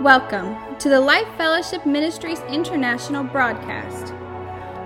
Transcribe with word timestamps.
Welcome 0.00 0.76
to 0.80 0.88
the 0.88 1.00
Life 1.00 1.28
Fellowship 1.36 1.86
Ministries 1.86 2.40
International 2.48 3.22
broadcast. 3.22 4.12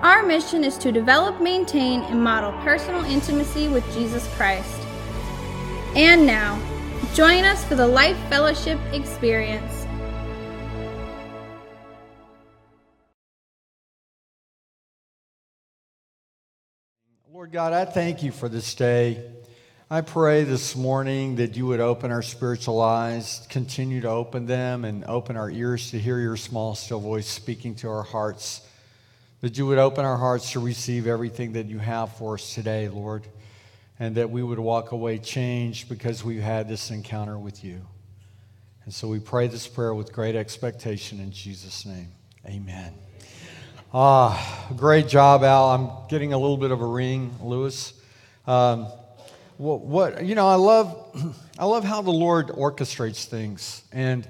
Our 0.03 0.23
mission 0.23 0.62
is 0.62 0.77
to 0.79 0.92
develop, 0.92 1.40
maintain, 1.40 2.03
and 2.03 2.22
model 2.22 2.53
personal 2.61 3.03
intimacy 3.06 3.69
with 3.69 3.90
Jesus 3.94 4.29
Christ. 4.37 4.79
And 5.97 6.26
now, 6.26 6.60
join 7.15 7.44
us 7.44 7.65
for 7.65 7.74
the 7.74 7.87
Life 7.87 8.19
Fellowship 8.29 8.79
experience. 8.92 9.87
Lord 17.33 17.51
God, 17.51 17.73
I 17.73 17.87
thank 17.87 18.23
you 18.23 18.30
for 18.30 18.51
this 18.51 18.75
day. 18.75 19.38
I 19.91 20.02
pray 20.02 20.45
this 20.45 20.77
morning 20.77 21.37
that 21.37 21.57
you 21.57 21.65
would 21.65 21.80
open 21.80 22.11
our 22.11 22.20
spiritual 22.20 22.83
eyes, 22.83 23.47
continue 23.48 24.02
to 24.02 24.11
open 24.11 24.45
them, 24.45 24.84
and 24.84 25.02
open 25.06 25.34
our 25.34 25.51
ears 25.51 25.92
to 25.92 25.98
hear 25.98 26.20
your 26.20 26.37
small, 26.37 26.74
still 26.74 27.01
voice 27.01 27.27
speaking 27.27 27.74
to 27.77 27.88
our 27.88 28.02
hearts. 28.02 28.60
That 29.41 29.56
you 29.56 29.66
would 29.66 29.79
open 29.79 30.05
our 30.05 30.19
hearts 30.19 30.52
to 30.52 30.60
receive 30.60 31.06
everything 31.06 31.55
that 31.55 31.69
you 31.69 31.79
have 31.79 32.15
for 32.19 32.34
us 32.34 32.55
today, 32.55 32.91
Lord, 32.91 33.27
and 33.98 34.15
that 34.16 34.29
we 34.29 34.43
would 34.43 34.59
walk 34.59 34.93
away 34.93 35.16
changed 35.16 35.88
because 35.88 36.23
we've 36.23 36.43
had 36.43 36.68
this 36.68 36.91
encounter 36.91 37.38
with 37.38 37.65
you. 37.65 37.80
And 38.84 38.93
so 38.93 39.09
we 39.09 39.20
pray 39.20 39.46
this 39.46 39.66
prayer 39.66 39.95
with 39.95 40.12
great 40.12 40.37
expectation 40.37 41.18
in 41.18 41.32
Jesus' 41.32 41.87
name. 41.87 42.09
Amen. 42.45 42.93
Ah, 43.95 44.68
great 44.77 45.09
job, 45.09 45.43
Al. 45.45 45.70
I'm 45.70 46.09
getting 46.10 46.34
a 46.34 46.38
little 46.38 46.59
bit 46.59 46.73
of 46.73 46.82
a 46.82 46.87
ring, 46.87 47.34
Lewis. 47.41 47.95
Um, 48.46 48.88
what, 49.58 49.80
what, 49.80 50.24
you 50.24 50.36
know, 50.36 50.46
I 50.46 50.54
love, 50.54 50.96
I 51.58 51.64
love 51.64 51.84
how 51.84 52.00
the 52.00 52.12
Lord 52.12 52.48
orchestrates 52.48 53.24
things. 53.24 53.82
And 53.92 54.26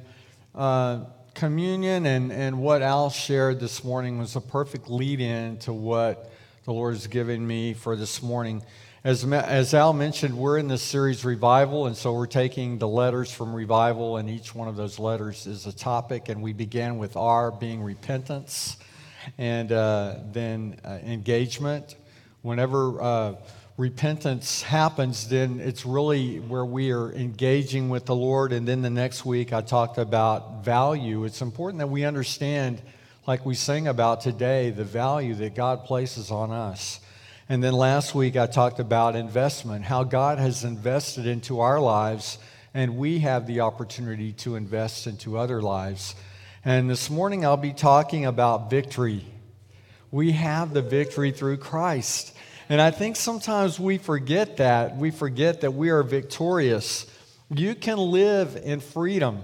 uh, 0.54 1.04
communion 1.34 2.06
and, 2.06 2.32
and 2.32 2.59
what 2.59 2.80
Al 2.80 3.10
shared 3.10 3.60
this 3.60 3.85
morning 3.85 4.18
was 4.18 4.37
a 4.37 4.40
perfect 4.40 4.88
lead 4.88 5.20
in 5.20 5.59
to 5.59 5.73
what 5.73 6.32
the 6.65 6.73
Lord 6.73 6.95
has 6.95 7.07
given 7.07 7.46
me 7.46 7.74
for 7.74 7.95
this 7.95 8.23
morning. 8.23 8.62
As, 9.04 9.23
as 9.24 9.74
Al 9.74 9.93
mentioned, 9.93 10.37
we're 10.37 10.57
in 10.57 10.66
this 10.66 10.82
series 10.82 11.26
Revival, 11.26 11.87
and 11.87 11.96
so 11.96 12.15
we're 12.15 12.26
taking 12.26 12.79
the 12.79 12.88
letters 12.88 13.30
from 13.30 13.54
Revival, 13.54 14.16
and 14.16 14.30
each 14.30 14.54
one 14.54 14.66
of 14.66 14.76
those 14.76 14.98
letters 14.98 15.46
is 15.46 15.66
a 15.66 15.73
topic. 15.73 16.30
And 16.30 16.42
we 16.42 16.54
began 16.54 16.96
with 16.96 17.16
R 17.16 17.52
being 17.52 17.82
repentance, 17.82 18.79
and 19.37 19.73
uh, 19.73 20.16
then 20.32 20.80
uh, 20.85 20.98
engagement. 21.04 21.96
Whenever 22.42 23.01
uh, 23.01 23.35
repentance 23.79 24.60
happens, 24.62 25.29
then 25.29 25.60
it's 25.60 25.87
really 25.87 26.40
where 26.40 26.65
we 26.65 26.90
are 26.90 27.12
engaging 27.12 27.88
with 27.88 28.07
the 28.07 28.15
Lord. 28.15 28.52
And 28.52 28.66
then 28.66 28.82
the 28.82 28.90
next 28.90 29.24
week, 29.24 29.52
I 29.52 29.60
talked 29.60 29.98
about 29.98 30.65
value. 30.65 31.24
It's 31.24 31.40
important 31.40 31.79
that 31.79 31.87
we 31.87 32.04
understand, 32.04 32.82
like 33.24 33.46
we 33.46 33.54
sing 33.54 33.87
about 33.87 34.20
today, 34.20 34.70
the 34.70 34.82
value 34.82 35.37
that 35.37 35.54
God 35.54 35.85
places 35.85 36.32
on 36.32 36.51
us. 36.51 36.98
And 37.48 37.62
then 37.62 37.73
last 37.73 38.16
week, 38.16 38.37
I 38.37 38.46
talked 38.46 38.80
about 38.80 39.15
investment, 39.15 39.85
how 39.85 40.02
God 40.02 40.38
has 40.38 40.65
invested 40.65 41.24
into 41.26 41.60
our 41.60 41.80
lives, 41.80 42.38
and 42.74 42.98
we 42.98 43.20
have 43.20 43.46
the 43.46 43.60
opportunity 43.60 44.32
to 44.32 44.57
invest 44.57 45.07
into 45.07 45.38
other 45.38 45.63
lives. 45.63 46.16
And 46.65 46.90
this 46.90 47.09
morning, 47.09 47.46
I'll 47.46 47.57
be 47.57 47.73
talking 47.73 48.26
about 48.26 48.70
victory. 48.70 49.24
We 50.10 50.32
have 50.32 50.74
the 50.74 50.82
victory 50.82 51.30
through 51.30 51.59
Christ. 51.59 52.35
And 52.69 52.80
I 52.80 52.91
think 52.91 53.16
sometimes 53.16 53.80
we 53.80 53.99
forget 53.99 54.59
that. 54.59 54.97
We 54.97 55.11
forget 55.11 55.63
that 55.63 55.73
we 55.73 55.91
are 55.91 56.02
victorious. 56.02 57.07
You 57.51 57.75
can 57.75 57.99
live 57.99 58.60
in 58.63 58.80
freedom. 58.80 59.43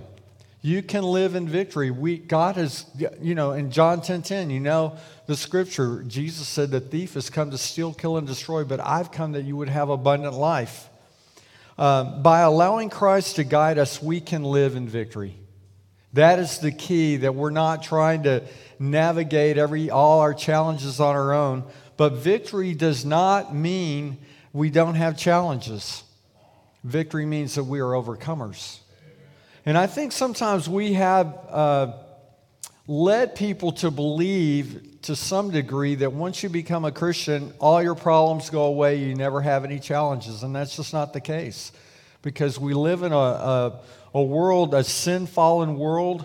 You 0.60 0.82
can 0.82 1.04
live 1.04 1.34
in 1.34 1.48
victory. 1.48 1.90
We, 1.90 2.18
God 2.18 2.56
has, 2.56 2.86
you 3.20 3.34
know, 3.34 3.52
in 3.52 3.70
John 3.70 4.00
10 4.02 4.22
10, 4.22 4.50
you 4.50 4.60
know 4.60 4.96
the 5.26 5.36
scripture, 5.36 6.02
Jesus 6.06 6.46
said, 6.48 6.70
The 6.70 6.80
thief 6.80 7.14
has 7.14 7.30
come 7.30 7.50
to 7.50 7.58
steal, 7.58 7.94
kill, 7.94 8.16
and 8.18 8.26
destroy, 8.26 8.64
but 8.64 8.80
I've 8.80 9.10
come 9.10 9.32
that 9.32 9.44
you 9.44 9.56
would 9.56 9.68
have 9.68 9.88
abundant 9.88 10.34
life. 10.34 10.88
Uh, 11.78 12.04
by 12.20 12.40
allowing 12.40 12.90
Christ 12.90 13.36
to 13.36 13.44
guide 13.44 13.78
us, 13.78 14.02
we 14.02 14.20
can 14.20 14.44
live 14.44 14.76
in 14.76 14.86
victory. 14.86 15.34
That 16.12 16.38
is 16.38 16.58
the 16.58 16.70
key 16.70 17.16
that 17.16 17.34
we're 17.34 17.50
not 17.50 17.82
trying 17.82 18.22
to 18.24 18.44
navigate 18.78 19.58
every 19.58 19.90
all 19.90 20.20
our 20.20 20.34
challenges 20.34 21.00
on 21.00 21.16
our 21.16 21.32
own, 21.32 21.64
but 21.96 22.14
victory 22.14 22.74
does 22.74 23.04
not 23.04 23.54
mean 23.54 24.18
we 24.52 24.70
don't 24.70 24.94
have 24.94 25.16
challenges. 25.16 26.04
Victory 26.82 27.26
means 27.26 27.54
that 27.54 27.64
we 27.64 27.80
are 27.80 27.92
overcomers. 27.92 28.78
And 29.66 29.78
I 29.78 29.86
think 29.86 30.12
sometimes 30.12 30.68
we 30.68 30.92
have 30.94 31.38
uh, 31.48 31.92
led 32.86 33.34
people 33.34 33.72
to 33.72 33.90
believe 33.90 34.98
to 35.02 35.16
some 35.16 35.50
degree 35.50 35.94
that 35.96 36.12
once 36.12 36.42
you 36.42 36.48
become 36.48 36.84
a 36.84 36.92
Christian, 36.92 37.52
all 37.58 37.82
your 37.82 37.94
problems 37.94 38.50
go 38.50 38.64
away, 38.64 38.96
you 38.96 39.14
never 39.14 39.40
have 39.40 39.64
any 39.64 39.78
challenges. 39.78 40.42
And 40.42 40.54
that's 40.54 40.76
just 40.76 40.92
not 40.92 41.12
the 41.12 41.20
case. 41.20 41.72
Because 42.22 42.58
we 42.58 42.74
live 42.74 43.02
in 43.02 43.12
a, 43.12 43.16
a, 43.16 43.80
a 44.14 44.22
world, 44.22 44.74
a 44.74 44.84
sin 44.84 45.26
fallen 45.26 45.76
world, 45.76 46.24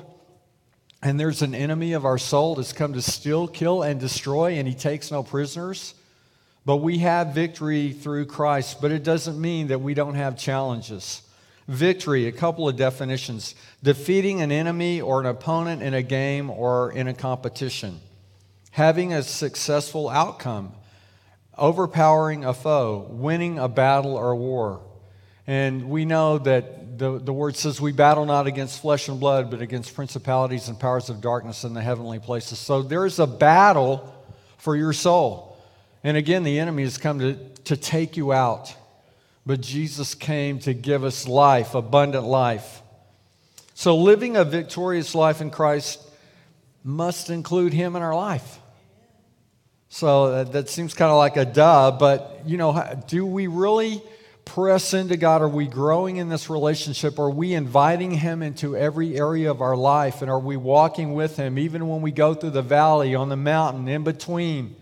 and 1.01 1.19
there's 1.19 1.41
an 1.41 1.55
enemy 1.55 1.93
of 1.93 2.05
our 2.05 2.17
soul 2.17 2.55
that's 2.55 2.73
come 2.73 2.93
to 2.93 3.01
steal, 3.01 3.47
kill, 3.47 3.83
and 3.83 3.99
destroy, 3.99 4.53
and 4.53 4.67
he 4.67 4.73
takes 4.73 5.11
no 5.11 5.23
prisoners. 5.23 5.93
But 6.65 6.77
we 6.77 6.99
have 6.99 7.33
victory 7.33 7.93
through 7.93 8.25
Christ, 8.25 8.81
but 8.81 8.91
it 8.91 9.03
doesn't 9.03 9.39
mean 9.39 9.67
that 9.67 9.79
we 9.79 9.93
don't 9.93 10.15
have 10.15 10.37
challenges. 10.37 11.21
Victory, 11.67 12.25
a 12.27 12.31
couple 12.31 12.67
of 12.67 12.75
definitions 12.75 13.55
defeating 13.81 14.41
an 14.41 14.51
enemy 14.51 14.99
or 14.99 15.19
an 15.19 15.25
opponent 15.25 15.81
in 15.81 15.93
a 15.93 16.01
game 16.01 16.49
or 16.49 16.91
in 16.91 17.07
a 17.07 17.13
competition, 17.13 17.99
having 18.71 19.13
a 19.13 19.23
successful 19.23 20.09
outcome, 20.09 20.73
overpowering 21.57 22.43
a 22.43 22.53
foe, 22.53 23.07
winning 23.09 23.57
a 23.57 23.67
battle 23.67 24.16
or 24.16 24.35
war. 24.35 24.81
And 25.47 25.89
we 25.89 26.05
know 26.05 26.39
that 26.39 26.78
the, 26.99 27.17
the 27.17 27.33
word 27.33 27.55
says 27.55 27.79
we 27.79 27.93
battle 27.93 28.25
not 28.25 28.45
against 28.45 28.81
flesh 28.81 29.07
and 29.07 29.19
blood, 29.19 29.49
but 29.49 29.61
against 29.61 29.95
principalities 29.95 30.67
and 30.67 30.77
powers 30.77 31.09
of 31.09 31.21
darkness 31.21 31.63
in 31.63 31.73
the 31.73 31.81
heavenly 31.81 32.19
places. 32.19 32.59
So 32.59 32.81
there's 32.81 33.19
a 33.19 33.25
battle 33.25 34.13
for 34.57 34.75
your 34.75 34.91
soul. 34.91 35.57
And 36.03 36.17
again, 36.17 36.43
the 36.43 36.59
enemy 36.59 36.83
has 36.83 36.97
come 36.97 37.19
to, 37.19 37.35
to 37.65 37.77
take 37.77 38.17
you 38.17 38.33
out. 38.33 38.75
But 39.45 39.61
Jesus 39.61 40.13
came 40.13 40.59
to 40.59 40.73
give 40.73 41.05
us 41.05 41.25
life, 41.25 41.73
abundant 41.73 42.25
life. 42.25 42.81
So 43.73 43.95
living 43.97 44.35
a 44.35 44.43
victorious 44.43 45.16
life 45.16 45.39
in 45.39 45.51
Christ 45.51 46.05
must 46.83 47.29
include 47.29 47.71
Him 47.71 47.95
in 47.95 48.01
our 48.01 48.13
life. 48.13 48.59
So 49.87 50.31
that, 50.31 50.51
that 50.51 50.69
seems 50.69 50.93
kind 50.93 51.11
of 51.11 51.17
like 51.17 51.37
a 51.37 51.45
duh, 51.45 51.95
but 51.97 52.41
you 52.45 52.57
know, 52.57 53.01
do 53.07 53.25
we 53.25 53.47
really 53.47 54.01
press 54.49 54.95
into 54.95 55.15
God? 55.15 55.43
Are 55.43 55.47
we 55.47 55.67
growing 55.67 56.17
in 56.17 56.27
this 56.27 56.49
relationship? 56.49 57.19
Are 57.19 57.29
we 57.29 57.53
inviting 57.53 58.11
Him 58.11 58.41
into 58.41 58.75
every 58.75 59.15
area 59.15 59.51
of 59.51 59.61
our 59.61 59.77
life? 59.77 60.21
And 60.23 60.31
are 60.31 60.39
we 60.39 60.57
walking 60.57 61.13
with 61.13 61.37
Him 61.37 61.59
even 61.59 61.87
when 61.87 62.01
we 62.01 62.11
go 62.11 62.33
through 62.33 62.49
the 62.51 62.63
valley, 62.63 63.13
on 63.13 63.29
the 63.29 63.37
mountain, 63.37 63.87
in 63.87 64.03
between? 64.03 64.75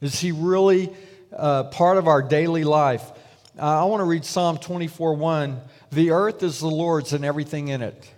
Is 0.00 0.20
He 0.20 0.30
really 0.30 0.94
uh, 1.36 1.64
part 1.64 1.98
of 1.98 2.06
our 2.06 2.22
daily 2.22 2.62
life? 2.62 3.10
Uh, 3.58 3.82
I 3.82 3.84
want 3.86 4.00
to 4.00 4.04
read 4.04 4.24
Psalm 4.24 4.56
24 4.56 5.14
1. 5.14 5.60
The 5.90 6.12
earth 6.12 6.44
is 6.44 6.60
the 6.60 6.70
Lord's 6.70 7.12
and 7.12 7.24
everything 7.24 7.68
in 7.68 7.82
it. 7.82 8.08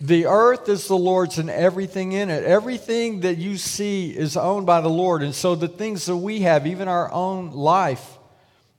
The 0.00 0.26
earth 0.26 0.68
is 0.68 0.88
the 0.88 0.96
Lord's 0.96 1.38
and 1.38 1.48
everything 1.48 2.10
in 2.12 2.28
it. 2.28 2.42
Everything 2.42 3.20
that 3.20 3.38
you 3.38 3.56
see 3.56 4.10
is 4.10 4.36
owned 4.36 4.66
by 4.66 4.80
the 4.80 4.88
Lord. 4.88 5.22
And 5.22 5.34
so 5.34 5.54
the 5.54 5.68
things 5.68 6.06
that 6.06 6.16
we 6.16 6.40
have, 6.40 6.66
even 6.66 6.88
our 6.88 7.12
own 7.12 7.52
life, 7.52 8.16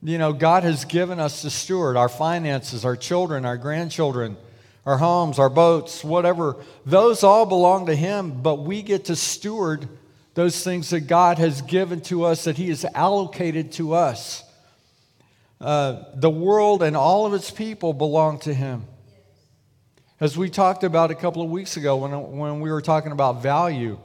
you 0.02 0.18
know, 0.18 0.32
God 0.32 0.64
has 0.64 0.84
given 0.84 1.20
us 1.20 1.42
to 1.42 1.50
steward 1.50 1.96
our 1.96 2.08
finances, 2.08 2.84
our 2.84 2.96
children, 2.96 3.44
our 3.44 3.56
grandchildren, 3.56 4.36
our 4.84 4.98
homes, 4.98 5.38
our 5.38 5.48
boats, 5.48 6.02
whatever. 6.02 6.56
Those 6.84 7.22
all 7.22 7.46
belong 7.46 7.86
to 7.86 7.94
Him, 7.94 8.42
but 8.42 8.56
we 8.56 8.82
get 8.82 9.04
to 9.06 9.16
steward 9.16 9.88
those 10.34 10.64
things 10.64 10.90
that 10.90 11.02
God 11.02 11.38
has 11.38 11.62
given 11.62 12.00
to 12.02 12.24
us, 12.24 12.44
that 12.44 12.56
He 12.56 12.68
has 12.70 12.84
allocated 12.94 13.72
to 13.72 13.94
us. 13.94 14.42
Uh, 15.60 16.02
the 16.14 16.30
world 16.30 16.82
and 16.82 16.96
all 16.96 17.24
of 17.24 17.34
its 17.34 17.52
people 17.52 17.92
belong 17.92 18.40
to 18.40 18.52
Him. 18.52 18.84
As 20.18 20.36
we 20.36 20.50
talked 20.50 20.82
about 20.82 21.12
a 21.12 21.14
couple 21.14 21.42
of 21.42 21.50
weeks 21.50 21.76
ago 21.76 21.96
when, 21.96 22.38
when 22.38 22.60
we 22.60 22.72
were 22.72 22.80
talking 22.80 23.12
about 23.12 23.40
value, 23.40 23.98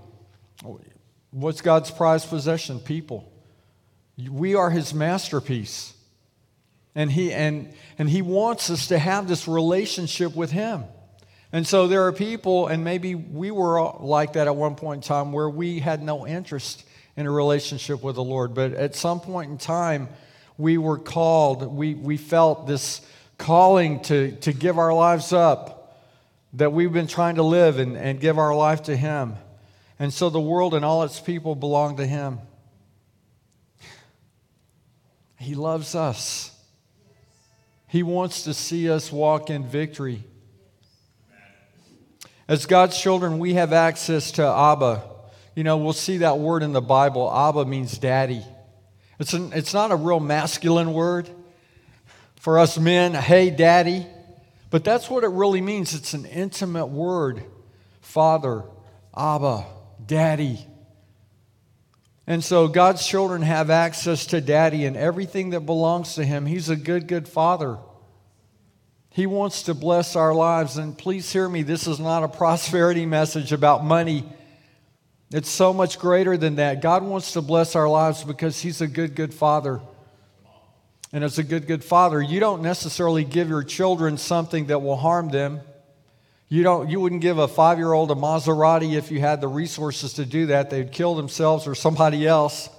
what's 1.31 1.61
God's 1.61 1.89
prized 1.89 2.29
possession? 2.29 2.79
People. 2.79 3.31
We 4.17 4.55
are 4.55 4.69
his 4.69 4.93
masterpiece. 4.93 5.93
And 6.95 7.11
he, 7.11 7.31
and, 7.31 7.71
and 7.99 8.09
he 8.09 8.23
wants 8.23 8.69
us 8.69 8.87
to 8.87 8.97
have 8.97 9.27
this 9.27 9.47
relationship 9.47 10.35
with 10.35 10.51
him. 10.51 10.85
And 11.51 11.65
so 11.65 11.87
there 11.87 12.07
are 12.07 12.11
people, 12.11 12.67
and 12.67 12.83
maybe 12.83 13.15
we 13.15 13.51
were 13.51 13.93
like 13.99 14.33
that 14.33 14.47
at 14.47 14.55
one 14.55 14.75
point 14.75 15.03
in 15.03 15.07
time, 15.07 15.31
where 15.31 15.49
we 15.49 15.79
had 15.79 16.01
no 16.01 16.27
interest 16.27 16.83
in 17.15 17.25
a 17.25 17.31
relationship 17.31 18.03
with 18.03 18.15
the 18.15 18.23
Lord. 18.23 18.53
But 18.53 18.73
at 18.73 18.95
some 18.95 19.19
point 19.19 19.51
in 19.51 19.57
time, 19.57 20.09
we 20.57 20.77
were 20.77 20.97
called, 20.97 21.63
we, 21.63 21.93
we 21.93 22.17
felt 22.17 22.67
this 22.67 23.01
calling 23.37 24.01
to, 24.01 24.31
to 24.37 24.51
give 24.51 24.77
our 24.79 24.93
lives 24.93 25.31
up 25.31 26.03
that 26.53 26.73
we've 26.73 26.91
been 26.91 27.07
trying 27.07 27.35
to 27.35 27.43
live 27.43 27.77
and, 27.77 27.95
and 27.95 28.19
give 28.19 28.39
our 28.39 28.55
life 28.55 28.83
to 28.83 28.95
Him. 28.97 29.35
And 29.99 30.11
so 30.11 30.29
the 30.29 30.39
world 30.39 30.73
and 30.73 30.83
all 30.83 31.03
its 31.03 31.19
people 31.19 31.55
belong 31.55 31.97
to 31.97 32.05
Him. 32.05 32.39
He 35.39 35.55
loves 35.55 35.95
us. 35.95 36.51
He 37.87 38.03
wants 38.03 38.43
to 38.43 38.53
see 38.53 38.89
us 38.89 39.11
walk 39.11 39.49
in 39.49 39.65
victory. 39.65 40.23
As 42.47 42.65
God's 42.65 42.99
children, 42.99 43.39
we 43.39 43.53
have 43.55 43.73
access 43.73 44.31
to 44.33 44.43
Abba. 44.45 45.03
You 45.55 45.63
know, 45.63 45.77
we'll 45.77 45.93
see 45.93 46.17
that 46.19 46.39
word 46.39 46.63
in 46.63 46.71
the 46.71 46.81
Bible. 46.81 47.31
Abba 47.31 47.65
means 47.65 47.97
daddy. 47.97 48.43
It's, 49.19 49.33
an, 49.33 49.51
it's 49.53 49.73
not 49.73 49.91
a 49.91 49.95
real 49.95 50.19
masculine 50.19 50.93
word. 50.93 51.29
For 52.35 52.59
us 52.59 52.77
men, 52.77 53.13
hey, 53.13 53.49
daddy. 53.49 54.05
But 54.69 54.83
that's 54.83 55.09
what 55.09 55.23
it 55.23 55.29
really 55.29 55.61
means. 55.61 55.93
It's 55.93 56.13
an 56.13 56.25
intimate 56.25 56.87
word. 56.87 57.43
Father, 58.01 58.63
Abba, 59.15 59.65
daddy. 60.05 60.65
And 62.27 62.43
so 62.43 62.67
God's 62.67 63.07
children 63.07 63.41
have 63.41 63.69
access 63.69 64.25
to 64.27 64.41
daddy 64.41 64.85
and 64.85 64.97
everything 64.97 65.51
that 65.51 65.61
belongs 65.61 66.15
to 66.15 66.25
him. 66.25 66.45
He's 66.45 66.67
a 66.67 66.75
good, 66.75 67.07
good 67.07 67.25
father. 67.25 67.77
He 69.09 69.25
wants 69.25 69.63
to 69.63 69.73
bless 69.73 70.17
our 70.17 70.33
lives. 70.33 70.77
And 70.77 70.97
please 70.97 71.31
hear 71.31 71.47
me, 71.47 71.63
this 71.63 71.87
is 71.87 72.01
not 72.01 72.23
a 72.23 72.27
prosperity 72.27 73.05
message 73.05 73.53
about 73.53 73.85
money. 73.85 74.25
It's 75.31 75.49
so 75.49 75.73
much 75.73 75.99
greater 75.99 76.35
than 76.35 76.55
that. 76.57 76.81
God 76.81 77.01
wants 77.01 77.31
to 77.31 77.41
bless 77.41 77.75
our 77.75 77.87
lives 77.87 78.23
because 78.23 78.59
He's 78.59 78.81
a 78.81 78.87
good, 78.87 79.15
good 79.15 79.33
father. 79.33 79.79
And 81.13 81.23
as 81.23 81.39
a 81.39 81.43
good, 81.43 81.65
good 81.65 81.83
father, 81.83 82.21
you 82.21 82.41
don't 82.41 82.61
necessarily 82.61 83.23
give 83.23 83.47
your 83.47 83.63
children 83.63 84.17
something 84.17 84.67
that 84.67 84.79
will 84.79 84.97
harm 84.97 85.29
them. 85.29 85.61
You, 86.49 86.63
don't, 86.63 86.89
you 86.89 87.01
wouldn't 87.01 87.21
give 87.21 87.39
a 87.39 87.47
five 87.47 87.77
year 87.77 87.91
old 87.91 88.09
a 88.09 88.15
Maserati 88.15 88.93
if 88.93 89.11
you 89.11 89.19
had 89.19 89.41
the 89.41 89.49
resources 89.49 90.13
to 90.13 90.25
do 90.25 90.47
that. 90.47 90.69
They'd 90.69 90.91
kill 90.91 91.15
themselves 91.15 91.67
or 91.67 91.75
somebody 91.75 92.25
else. 92.25 92.69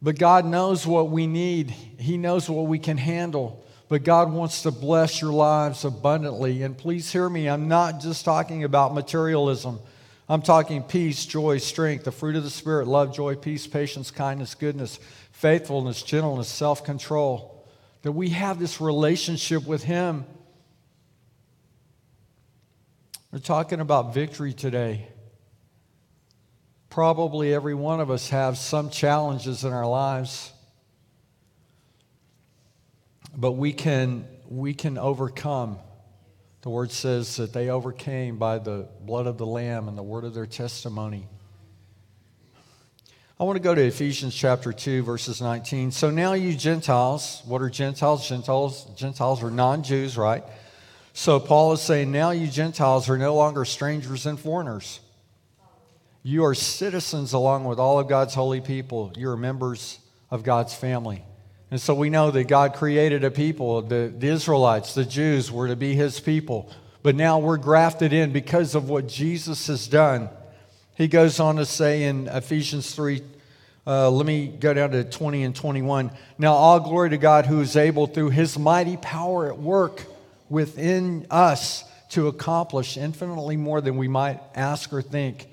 But 0.00 0.18
God 0.18 0.44
knows 0.44 0.86
what 0.86 1.10
we 1.10 1.26
need, 1.26 1.70
He 1.70 2.16
knows 2.16 2.48
what 2.48 2.66
we 2.66 2.78
can 2.78 2.96
handle. 2.96 3.64
But 3.88 4.04
God 4.04 4.32
wants 4.32 4.62
to 4.62 4.70
bless 4.70 5.20
your 5.20 5.32
lives 5.32 5.84
abundantly. 5.84 6.62
And 6.62 6.76
please 6.76 7.12
hear 7.12 7.28
me, 7.28 7.48
I'm 7.48 7.68
not 7.68 8.00
just 8.00 8.24
talking 8.24 8.64
about 8.64 8.94
materialism. 8.94 9.78
I'm 10.26 10.40
talking 10.40 10.82
peace, 10.82 11.26
joy, 11.26 11.58
strength, 11.58 12.04
the 12.04 12.12
fruit 12.12 12.34
of 12.34 12.44
the 12.44 12.50
Spirit, 12.50 12.88
love, 12.88 13.14
joy, 13.14 13.34
peace, 13.34 13.66
patience, 13.66 14.10
kindness, 14.10 14.54
goodness, 14.54 14.98
faithfulness, 15.32 16.02
gentleness, 16.02 16.48
self 16.48 16.82
control. 16.82 17.66
That 18.02 18.12
we 18.12 18.30
have 18.30 18.58
this 18.58 18.80
relationship 18.80 19.66
with 19.66 19.82
Him 19.82 20.24
we're 23.34 23.40
talking 23.40 23.80
about 23.80 24.14
victory 24.14 24.52
today. 24.52 25.08
Probably 26.88 27.52
every 27.52 27.74
one 27.74 27.98
of 27.98 28.08
us 28.08 28.28
have 28.28 28.56
some 28.56 28.90
challenges 28.90 29.64
in 29.64 29.72
our 29.72 29.88
lives. 29.88 30.52
But 33.36 33.52
we 33.54 33.72
can, 33.72 34.28
we 34.48 34.72
can 34.72 34.98
overcome. 34.98 35.80
The 36.62 36.68
word 36.68 36.92
says 36.92 37.34
that 37.38 37.52
they 37.52 37.70
overcame 37.70 38.38
by 38.38 38.58
the 38.58 38.86
blood 39.00 39.26
of 39.26 39.36
the 39.36 39.46
Lamb 39.46 39.88
and 39.88 39.98
the 39.98 40.04
word 40.04 40.22
of 40.22 40.32
their 40.32 40.46
testimony. 40.46 41.26
I 43.40 43.42
want 43.42 43.56
to 43.56 43.62
go 43.64 43.74
to 43.74 43.82
Ephesians 43.82 44.32
chapter 44.32 44.72
2, 44.72 45.02
verses 45.02 45.42
19. 45.42 45.90
So 45.90 46.08
now 46.08 46.34
you 46.34 46.54
Gentiles, 46.54 47.42
what 47.46 47.62
are 47.62 47.68
Gentiles? 47.68 48.28
Gentiles, 48.28 48.84
Gentiles 48.94 49.42
are 49.42 49.50
non 49.50 49.82
Jews, 49.82 50.16
right? 50.16 50.44
So 51.16 51.38
Paul 51.38 51.72
is 51.72 51.80
saying, 51.80 52.10
now 52.10 52.32
you 52.32 52.48
Gentiles 52.48 53.08
are 53.08 53.16
no 53.16 53.36
longer 53.36 53.64
strangers 53.64 54.26
and 54.26 54.38
foreigners. 54.38 54.98
You 56.24 56.44
are 56.44 56.56
citizens 56.56 57.32
along 57.32 57.66
with 57.66 57.78
all 57.78 58.00
of 58.00 58.08
God's 58.08 58.34
holy 58.34 58.60
people. 58.60 59.12
You 59.16 59.30
are 59.30 59.36
members 59.36 60.00
of 60.28 60.42
God's 60.42 60.74
family. 60.74 61.24
And 61.70 61.80
so 61.80 61.94
we 61.94 62.10
know 62.10 62.32
that 62.32 62.48
God 62.48 62.74
created 62.74 63.22
a 63.22 63.30
people. 63.30 63.80
The, 63.82 64.12
the 64.16 64.26
Israelites, 64.26 64.94
the 64.94 65.04
Jews, 65.04 65.52
were 65.52 65.68
to 65.68 65.76
be 65.76 65.94
his 65.94 66.18
people. 66.18 66.68
But 67.04 67.14
now 67.14 67.38
we're 67.38 67.58
grafted 67.58 68.12
in 68.12 68.32
because 68.32 68.74
of 68.74 68.88
what 68.88 69.06
Jesus 69.06 69.68
has 69.68 69.86
done. 69.86 70.28
He 70.96 71.06
goes 71.06 71.38
on 71.38 71.56
to 71.56 71.64
say 71.64 72.04
in 72.04 72.26
Ephesians 72.26 72.92
3, 72.92 73.22
uh, 73.86 74.10
let 74.10 74.26
me 74.26 74.48
go 74.48 74.74
down 74.74 74.90
to 74.90 75.04
20 75.04 75.44
and 75.44 75.54
21. 75.54 76.10
Now, 76.38 76.54
all 76.54 76.80
glory 76.80 77.10
to 77.10 77.18
God 77.18 77.46
who 77.46 77.60
is 77.60 77.76
able 77.76 78.08
through 78.08 78.30
his 78.30 78.58
mighty 78.58 78.96
power 78.96 79.52
at 79.52 79.58
work 79.58 80.06
within 80.48 81.26
us 81.30 81.84
to 82.10 82.28
accomplish 82.28 82.96
infinitely 82.96 83.56
more 83.56 83.80
than 83.80 83.96
we 83.96 84.08
might 84.08 84.40
ask 84.54 84.92
or 84.92 85.02
think. 85.02 85.48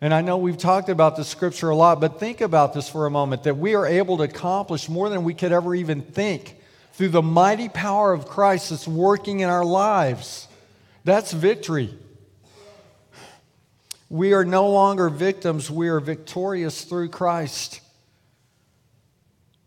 And 0.00 0.14
I 0.14 0.20
know 0.20 0.36
we've 0.38 0.56
talked 0.56 0.88
about 0.88 1.16
the 1.16 1.24
scripture 1.24 1.70
a 1.70 1.76
lot, 1.76 2.00
but 2.00 2.20
think 2.20 2.40
about 2.40 2.72
this 2.72 2.88
for 2.88 3.06
a 3.06 3.10
moment 3.10 3.42
that 3.42 3.56
we 3.56 3.74
are 3.74 3.86
able 3.86 4.18
to 4.18 4.22
accomplish 4.22 4.88
more 4.88 5.08
than 5.08 5.24
we 5.24 5.34
could 5.34 5.52
ever 5.52 5.74
even 5.74 6.02
think 6.02 6.56
through 6.92 7.08
the 7.08 7.22
mighty 7.22 7.68
power 7.68 8.12
of 8.12 8.26
Christ 8.26 8.70
that's 8.70 8.86
working 8.86 9.40
in 9.40 9.48
our 9.48 9.64
lives. 9.64 10.48
That's 11.04 11.32
victory. 11.32 11.96
We 14.08 14.32
are 14.32 14.44
no 14.44 14.68
longer 14.70 15.10
victims, 15.10 15.70
we 15.70 15.88
are 15.88 16.00
victorious 16.00 16.84
through 16.84 17.10
Christ. 17.10 17.80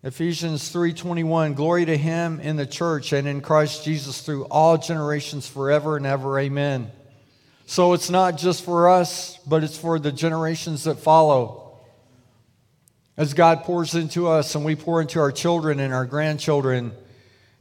Ephesians 0.03 0.69
3:21 0.69 1.53
Glory 1.53 1.85
to 1.85 1.95
him 1.95 2.39
in 2.39 2.55
the 2.55 2.65
church 2.65 3.13
and 3.13 3.27
in 3.27 3.39
Christ 3.39 3.85
Jesus 3.85 4.21
through 4.21 4.45
all 4.45 4.79
generations 4.79 5.47
forever 5.47 5.95
and 5.95 6.07
ever. 6.07 6.39
Amen. 6.39 6.91
So 7.67 7.93
it's 7.93 8.09
not 8.09 8.35
just 8.35 8.63
for 8.63 8.89
us, 8.89 9.37
but 9.45 9.63
it's 9.63 9.77
for 9.77 9.99
the 9.99 10.11
generations 10.11 10.85
that 10.85 10.97
follow. 10.97 11.73
As 13.15 13.35
God 13.35 13.61
pours 13.63 13.93
into 13.93 14.27
us 14.27 14.55
and 14.55 14.65
we 14.65 14.75
pour 14.75 15.01
into 15.01 15.19
our 15.19 15.31
children 15.31 15.79
and 15.79 15.93
our 15.93 16.07
grandchildren 16.07 16.93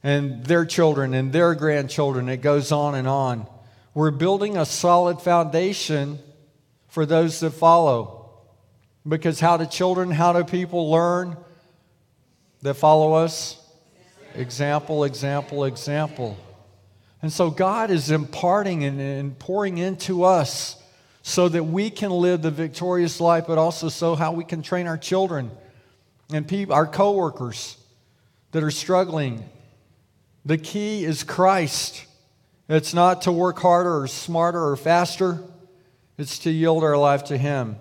and 0.02 0.42
their 0.46 0.64
children 0.64 1.12
and 1.12 1.34
their 1.34 1.54
grandchildren, 1.54 2.30
it 2.30 2.38
goes 2.38 2.72
on 2.72 2.94
and 2.94 3.06
on. 3.06 3.46
We're 3.92 4.12
building 4.12 4.56
a 4.56 4.64
solid 4.64 5.20
foundation 5.20 6.18
for 6.88 7.04
those 7.04 7.40
that 7.40 7.50
follow. 7.50 8.30
Because 9.06 9.40
how 9.40 9.58
do 9.58 9.66
children, 9.66 10.10
how 10.10 10.32
do 10.32 10.42
people 10.42 10.90
learn? 10.90 11.36
That 12.62 12.74
follow 12.74 13.14
us? 13.14 13.56
Example, 14.34 15.04
example, 15.04 15.64
example. 15.64 16.36
And 17.22 17.32
so 17.32 17.50
God 17.50 17.90
is 17.90 18.10
imparting 18.10 18.84
and, 18.84 19.00
and 19.00 19.38
pouring 19.38 19.78
into 19.78 20.24
us 20.24 20.76
so 21.22 21.48
that 21.48 21.64
we 21.64 21.90
can 21.90 22.10
live 22.10 22.42
the 22.42 22.50
victorious 22.50 23.20
life, 23.20 23.44
but 23.46 23.58
also 23.58 23.88
so 23.88 24.14
how 24.14 24.32
we 24.32 24.44
can 24.44 24.62
train 24.62 24.86
our 24.86 24.96
children 24.96 25.50
and 26.32 26.46
people, 26.46 26.74
our 26.74 26.86
coworkers 26.86 27.76
that 28.52 28.62
are 28.62 28.70
struggling. 28.70 29.44
The 30.44 30.58
key 30.58 31.04
is 31.04 31.22
Christ. 31.22 32.06
It's 32.68 32.94
not 32.94 33.22
to 33.22 33.32
work 33.32 33.58
harder 33.58 34.00
or 34.00 34.06
smarter 34.06 34.64
or 34.64 34.76
faster. 34.76 35.42
It's 36.16 36.38
to 36.40 36.50
yield 36.50 36.84
our 36.84 36.96
life 36.96 37.24
to 37.24 37.36
Him. 37.36 37.76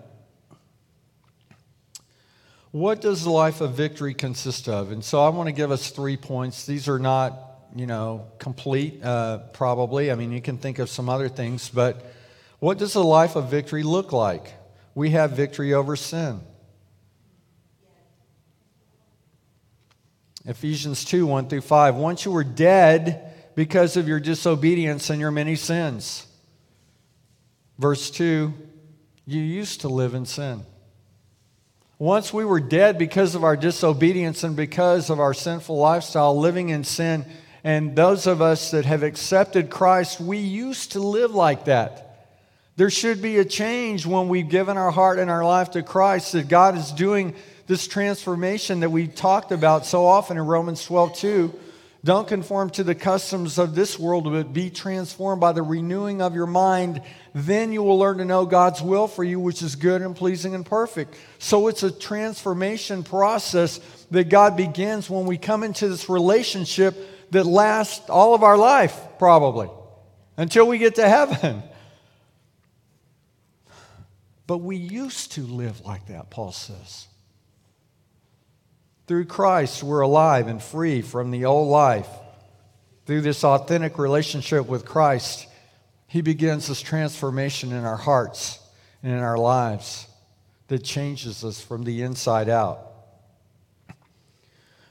What 2.72 3.02
does 3.02 3.24
the 3.24 3.32
life 3.32 3.62
of 3.62 3.74
victory 3.74 4.14
consist 4.14 4.70
of? 4.70 4.92
And 4.92 5.04
so 5.04 5.24
I 5.24 5.30
want 5.30 5.48
to 5.48 5.52
give 5.52 5.72
us 5.72 5.90
three 5.90 6.18
points. 6.18 6.68
These 6.68 6.88
are 6.88 7.00
not, 7.00 7.34
you 7.76 7.88
know, 7.88 8.28
complete, 8.38 9.04
uh, 9.04 9.40
probably. 9.54 10.12
I 10.12 10.16
mean, 10.16 10.32
you 10.32 10.42
can 10.42 10.58
think 10.58 10.78
of 10.78 10.88
some 10.88 11.10
other 11.10 11.30
things, 11.30 11.70
but 11.70 12.06
what 12.60 12.78
does 12.78 12.94
the 12.94 13.04
life 13.04 13.36
of 13.36 13.50
victory 13.50 13.82
look 13.82 14.12
like? 14.12 14.54
We 14.94 15.12
have 15.12 15.32
victory 15.32 15.74
over 15.74 15.96
sin. 15.96 16.42
Ephesians 20.46 21.04
2 21.06 21.26
1 21.26 21.50
through 21.50 21.62
5. 21.62 21.96
Once 21.96 22.24
you 22.24 22.32
were 22.32 22.44
dead 22.44 23.34
because 23.56 23.98
of 23.98 24.08
your 24.08 24.20
disobedience 24.20 25.10
and 25.10 25.20
your 25.20 25.32
many 25.32 25.56
sins. 25.56 26.28
Verse 27.80 28.12
2 28.12 28.54
You 29.26 29.42
used 29.42 29.82
to 29.82 29.90
live 29.90 30.14
in 30.14 30.26
sin. 30.26 30.66
Once 32.00 32.32
we 32.34 32.46
were 32.46 32.62
dead 32.62 32.98
because 32.98 33.36
of 33.36 33.44
our 33.44 33.58
disobedience 33.58 34.46
and 34.46 34.56
because 34.56 35.10
of 35.10 35.20
our 35.20 35.34
sinful 35.34 35.77
lifestyle, 35.77 36.39
living 36.39 36.70
in 36.70 36.82
sin. 36.82 37.25
And 37.62 37.94
those 37.94 38.25
of 38.25 38.41
us 38.41 38.72
that 38.72 38.86
have 38.86 39.03
accepted 39.03 39.70
Christ, 39.70 40.22
we 40.22 40.38
used 40.38 40.94
to 40.94 41.01
live 41.01 41.32
like 41.32 41.65
that. 41.65 42.32
There 42.77 42.89
should 42.89 43.22
be 43.22 43.38
a 43.39 43.44
change 43.44 44.06
when 44.06 44.29
we've 44.29 44.48
given 44.48 44.77
our 44.77 44.91
heart 44.91 45.20
and 45.20 45.29
our 45.29 45.44
life 45.44 45.72
to 45.72 45.84
Christ, 45.84 46.32
that 46.32 46.48
God 46.48 46.77
is 46.77 46.94
doing 46.94 47.36
this 47.68 47.86
transformation 47.86 48.79
that 48.79 48.91
we 48.91 49.08
talked 49.08 49.51
about 49.51 49.86
so 49.86 50.06
often 50.06 50.38
in 50.38 50.46
Romans 50.46 50.86
12 50.86 51.18
2. 51.18 51.60
Don't 52.03 52.27
conform 52.27 52.70
to 52.72 52.84
the 52.84 52.96
customs 52.96 53.58
of 53.58 53.75
this 53.75 54.00
world, 54.00 54.24
but 54.24 54.53
be 54.53 54.70
transformed 54.70 55.41
by 55.41 55.51
the 55.51 55.62
renewing 55.62 56.22
of 56.22 56.34
your 56.34 56.48
mind 56.48 57.01
then 57.34 57.72
you 57.72 57.84
will 57.84 58.00
learn 58.00 58.18
to 58.18 58.25
know 58.25 58.46
God's 58.46 58.82
will 58.82 59.08
for 59.08 59.24
you, 59.24 59.39
which 59.39 59.62
is 59.62 59.75
good 59.75 60.01
and 60.01 60.15
pleasing 60.15 60.56
and 60.56 60.65
perfect. 60.65 61.15
So 61.38 61.68
it's 61.68 61.84
a 61.84 61.91
transformation 61.91 63.03
process 63.03 63.79
that 64.12 64.29
God 64.29 64.58
begins 64.58 65.10
when 65.10 65.25
we 65.25 65.38
come 65.38 65.63
into 65.63 65.88
this 65.88 66.10
relationship 66.10 66.96
that 67.32 67.46
lasts 67.46 68.10
all 68.10 68.34
of 68.34 68.44
our 68.44 68.58
life, 68.58 68.98
probably. 69.20 69.70
until 70.38 70.68
we 70.68 70.77
get 70.77 70.96
to 70.96 71.08
heaven. 71.08 71.62
But 74.48 74.60
we 74.60 74.77
used 74.77 75.34
to 75.34 75.41
live 75.41 75.82
like 75.82 76.08
that, 76.08 76.32
Paul 76.32 76.53
says. 76.53 77.09
Through 79.10 79.25
Christ, 79.25 79.82
we're 79.82 80.01
alive 80.01 80.46
and 80.46 80.62
free 80.62 81.01
from 81.01 81.32
the 81.32 81.46
old 81.46 81.68
life. 81.68 82.08
Through 83.08 83.22
this 83.22 83.44
authentic 83.44 83.98
relationship 83.98 84.68
with 84.68 84.86
Christ, 84.86 85.48
He 86.06 86.22
begins 86.22 86.68
this 86.68 86.80
transformation 86.80 87.72
in 87.72 87.86
our 87.86 87.98
hearts 87.98 88.60
and 89.01 89.12
in 89.12 89.18
our 89.18 89.39
lives 89.39 90.06
that 90.68 90.84
changes 90.84 91.44
us 91.44 91.60
from 91.60 91.86
the 91.86 92.04
inside 92.04 92.50
out. 92.50 92.82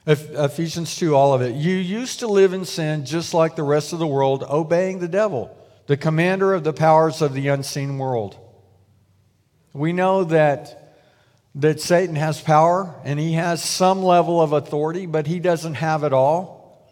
Ephesians 0.05 0.97
2, 0.97 1.15
all 1.15 1.33
of 1.33 1.41
it. 1.41 1.55
You 1.55 1.75
used 1.75 2.19
to 2.19 2.27
live 2.27 2.51
in 2.51 2.65
sin 2.65 3.05
just 3.05 3.33
like 3.33 3.55
the 3.55 3.63
rest 3.63 3.93
of 3.93 3.99
the 3.99 4.07
world, 4.07 4.43
obeying 4.43 4.99
the 4.99 5.07
devil, 5.07 5.57
the 5.87 5.95
commander 5.95 6.53
of 6.53 6.65
the 6.65 6.73
powers 6.73 7.21
of 7.21 7.33
the 7.33 7.47
unseen 7.47 7.97
world. 7.97 8.35
We 9.71 9.93
know 9.93 10.25
that, 10.25 10.78
that 11.59 11.81
Satan 11.81 12.15
has 12.15 12.39
power 12.39 12.95
and 13.03 13.19
he 13.19 13.33
has 13.33 13.63
some 13.63 14.01
level 14.01 14.41
of 14.41 14.53
authority, 14.53 15.05
but 15.05 15.27
he 15.27 15.39
doesn't 15.39 15.75
have 15.75 16.03
it 16.03 16.13
all. 16.13 16.87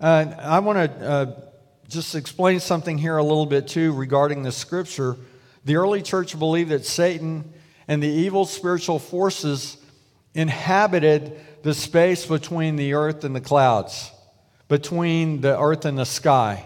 I 0.00 0.60
want 0.60 0.78
to 0.78 1.08
uh, 1.08 1.40
just 1.88 2.14
explain 2.14 2.60
something 2.60 2.96
here 2.96 3.16
a 3.16 3.22
little 3.22 3.46
bit 3.46 3.66
too 3.66 3.92
regarding 3.92 4.44
the 4.44 4.52
scripture. 4.52 5.16
The 5.64 5.76
early 5.76 6.02
church 6.02 6.38
believed 6.38 6.70
that 6.70 6.84
Satan 6.84 7.52
and 7.88 8.00
the 8.00 8.08
evil 8.08 8.44
spiritual 8.44 9.00
forces 9.00 9.76
inhabited 10.32 11.36
the 11.64 11.74
space 11.74 12.24
between 12.24 12.76
the 12.76 12.94
earth 12.94 13.24
and 13.24 13.34
the 13.34 13.40
clouds, 13.40 14.12
between 14.68 15.40
the 15.40 15.58
earth 15.58 15.84
and 15.84 15.98
the 15.98 16.06
sky. 16.06 16.64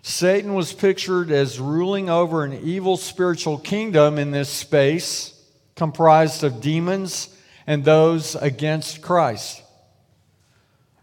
Satan 0.00 0.54
was 0.54 0.72
pictured 0.72 1.30
as 1.30 1.60
ruling 1.60 2.08
over 2.08 2.44
an 2.44 2.54
evil 2.54 2.96
spiritual 2.96 3.58
kingdom 3.58 4.18
in 4.18 4.30
this 4.30 4.48
space, 4.48 5.35
comprised 5.76 6.42
of 6.42 6.60
demons 6.60 7.28
and 7.66 7.84
those 7.84 8.34
against 8.34 9.02
Christ. 9.02 9.62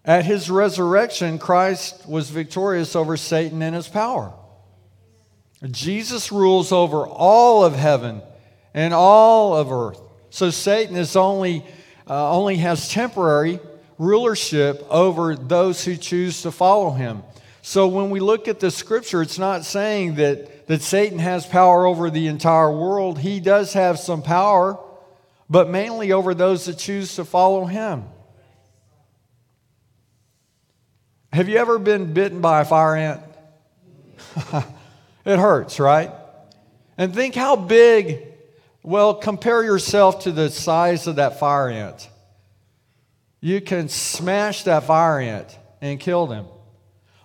At 0.03 0.25
his 0.25 0.49
resurrection, 0.49 1.39
Christ 1.39 2.07
was 2.07 2.29
victorious 2.29 2.95
over 2.95 3.15
Satan 3.15 3.61
and 3.61 3.75
his 3.75 3.87
power. 3.87 4.33
Jesus 5.71 6.31
rules 6.31 6.73
over 6.73 7.07
all 7.07 7.63
of 7.63 7.73
heaven 7.73 8.21
and 8.73 8.93
all 8.93 9.55
of 9.55 9.71
earth. 9.71 10.01
So 10.29 10.49
Satan 10.49 10.97
is 10.97 11.15
only, 11.15 11.65
uh, 12.09 12.35
only 12.35 12.57
has 12.57 12.89
temporary 12.89 13.59
rulership 13.97 14.85
over 14.89 15.35
those 15.35 15.85
who 15.85 15.95
choose 15.95 16.41
to 16.41 16.51
follow 16.51 16.89
him. 16.89 17.23
So 17.61 17.87
when 17.87 18.09
we 18.09 18.19
look 18.19 18.49
at 18.49 18.59
the 18.59 18.71
scripture, 18.71 19.21
it's 19.21 19.39
not 19.39 19.63
saying 19.63 20.15
that, 20.15 20.49
that 20.67 20.81
Satan 20.81 21.19
has 21.19 21.45
power 21.45 21.85
over 21.85 22.09
the 22.09 22.27
entire 22.27 22.71
world. 22.71 23.19
He 23.19 23.39
does 23.39 23.73
have 23.73 23.99
some 23.99 24.21
power, 24.21 24.79
but 25.49 25.69
mainly 25.69 26.11
over 26.11 26.33
those 26.33 26.65
that 26.65 26.77
choose 26.77 27.15
to 27.15 27.25
follow 27.25 27.65
him. 27.65 28.05
Have 31.33 31.49
you 31.49 31.57
ever 31.57 31.79
been 31.79 32.13
bitten 32.13 32.41
by 32.41 32.61
a 32.61 32.65
fire 32.65 32.95
ant? 32.95 33.21
it 35.25 35.39
hurts, 35.39 35.79
right? 35.79 36.11
And 36.97 37.13
think 37.13 37.35
how 37.35 37.55
big, 37.55 38.23
well, 38.83 39.15
compare 39.15 39.63
yourself 39.63 40.23
to 40.23 40.31
the 40.31 40.49
size 40.49 41.07
of 41.07 41.15
that 41.15 41.39
fire 41.39 41.69
ant. 41.69 42.07
You 43.41 43.61
can 43.61 43.89
smash 43.89 44.63
that 44.63 44.83
fire 44.83 45.19
ant 45.19 45.57
and 45.81 45.99
kill 45.99 46.27
them. 46.27 46.45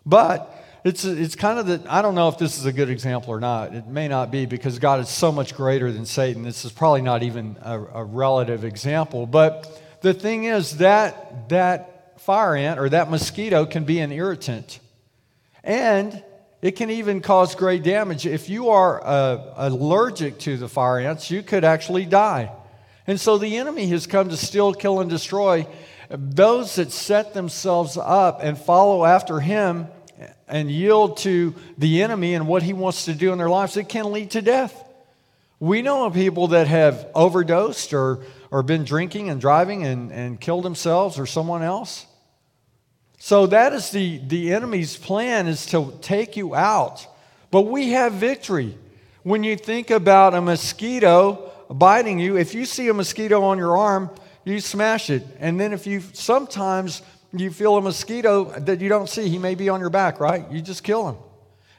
But 0.04 0.57
it's, 0.88 1.04
it's 1.04 1.36
kind 1.36 1.58
of 1.58 1.66
the, 1.66 1.82
I 1.86 2.00
don't 2.00 2.14
know 2.14 2.28
if 2.28 2.38
this 2.38 2.58
is 2.58 2.64
a 2.64 2.72
good 2.72 2.88
example 2.88 3.34
or 3.34 3.40
not. 3.40 3.74
It 3.74 3.86
may 3.86 4.08
not 4.08 4.30
be 4.30 4.46
because 4.46 4.78
God 4.78 5.00
is 5.00 5.10
so 5.10 5.30
much 5.30 5.54
greater 5.54 5.92
than 5.92 6.06
Satan. 6.06 6.42
This 6.42 6.64
is 6.64 6.72
probably 6.72 7.02
not 7.02 7.22
even 7.22 7.58
a, 7.60 7.78
a 7.78 8.04
relative 8.04 8.64
example. 8.64 9.26
But 9.26 9.82
the 10.00 10.14
thing 10.14 10.44
is 10.44 10.78
that 10.78 11.50
that 11.50 12.20
fire 12.22 12.56
ant 12.56 12.80
or 12.80 12.88
that 12.88 13.10
mosquito 13.10 13.66
can 13.66 13.84
be 13.84 13.98
an 13.98 14.12
irritant. 14.12 14.80
And 15.62 16.24
it 16.62 16.72
can 16.72 16.88
even 16.90 17.20
cause 17.20 17.54
great 17.54 17.82
damage. 17.82 18.24
If 18.24 18.48
you 18.48 18.70
are 18.70 19.04
uh, 19.04 19.54
allergic 19.56 20.38
to 20.40 20.56
the 20.56 20.68
fire 20.70 21.00
ants, 21.00 21.30
you 21.30 21.42
could 21.42 21.64
actually 21.64 22.06
die. 22.06 22.50
And 23.06 23.20
so 23.20 23.36
the 23.36 23.58
enemy 23.58 23.86
has 23.88 24.06
come 24.06 24.30
to 24.30 24.38
steal, 24.38 24.72
kill, 24.72 25.00
and 25.00 25.10
destroy. 25.10 25.66
Those 26.08 26.76
that 26.76 26.92
set 26.92 27.34
themselves 27.34 27.98
up 27.98 28.40
and 28.42 28.56
follow 28.56 29.04
after 29.04 29.40
him 29.40 29.88
and 30.48 30.70
yield 30.70 31.18
to 31.18 31.54
the 31.76 32.02
enemy 32.02 32.34
and 32.34 32.46
what 32.46 32.62
he 32.62 32.72
wants 32.72 33.04
to 33.06 33.14
do 33.14 33.32
in 33.32 33.38
their 33.38 33.48
lives, 33.48 33.76
it 33.76 33.88
can 33.88 34.12
lead 34.12 34.30
to 34.32 34.42
death. 34.42 34.84
We 35.60 35.82
know 35.82 36.06
of 36.06 36.14
people 36.14 36.48
that 36.48 36.68
have 36.68 37.08
overdosed 37.14 37.92
or, 37.92 38.20
or 38.50 38.62
been 38.62 38.84
drinking 38.84 39.28
and 39.28 39.40
driving 39.40 39.84
and, 39.84 40.12
and 40.12 40.40
killed 40.40 40.64
themselves 40.64 41.18
or 41.18 41.26
someone 41.26 41.62
else. 41.62 42.06
So 43.18 43.46
that 43.46 43.72
is 43.72 43.90
the, 43.90 44.18
the 44.18 44.52
enemy's 44.52 44.96
plan 44.96 45.48
is 45.48 45.66
to 45.66 45.92
take 46.00 46.36
you 46.36 46.54
out. 46.54 47.06
But 47.50 47.62
we 47.62 47.90
have 47.90 48.12
victory. 48.12 48.78
When 49.24 49.42
you 49.42 49.56
think 49.56 49.90
about 49.90 50.34
a 50.34 50.40
mosquito 50.40 51.50
biting 51.68 52.20
you, 52.20 52.36
if 52.36 52.54
you 52.54 52.64
see 52.64 52.88
a 52.88 52.94
mosquito 52.94 53.42
on 53.42 53.58
your 53.58 53.76
arm, 53.76 54.10
you 54.44 54.60
smash 54.60 55.10
it. 55.10 55.24
And 55.40 55.58
then 55.58 55.72
if 55.72 55.86
you 55.86 56.00
sometimes 56.12 57.02
you 57.32 57.50
feel 57.50 57.76
a 57.76 57.82
mosquito 57.82 58.44
that 58.60 58.80
you 58.80 58.88
don't 58.88 59.08
see, 59.08 59.28
he 59.28 59.38
may 59.38 59.54
be 59.54 59.68
on 59.68 59.80
your 59.80 59.90
back, 59.90 60.20
right? 60.20 60.50
You 60.50 60.62
just 60.62 60.82
kill 60.82 61.08
him. 61.08 61.16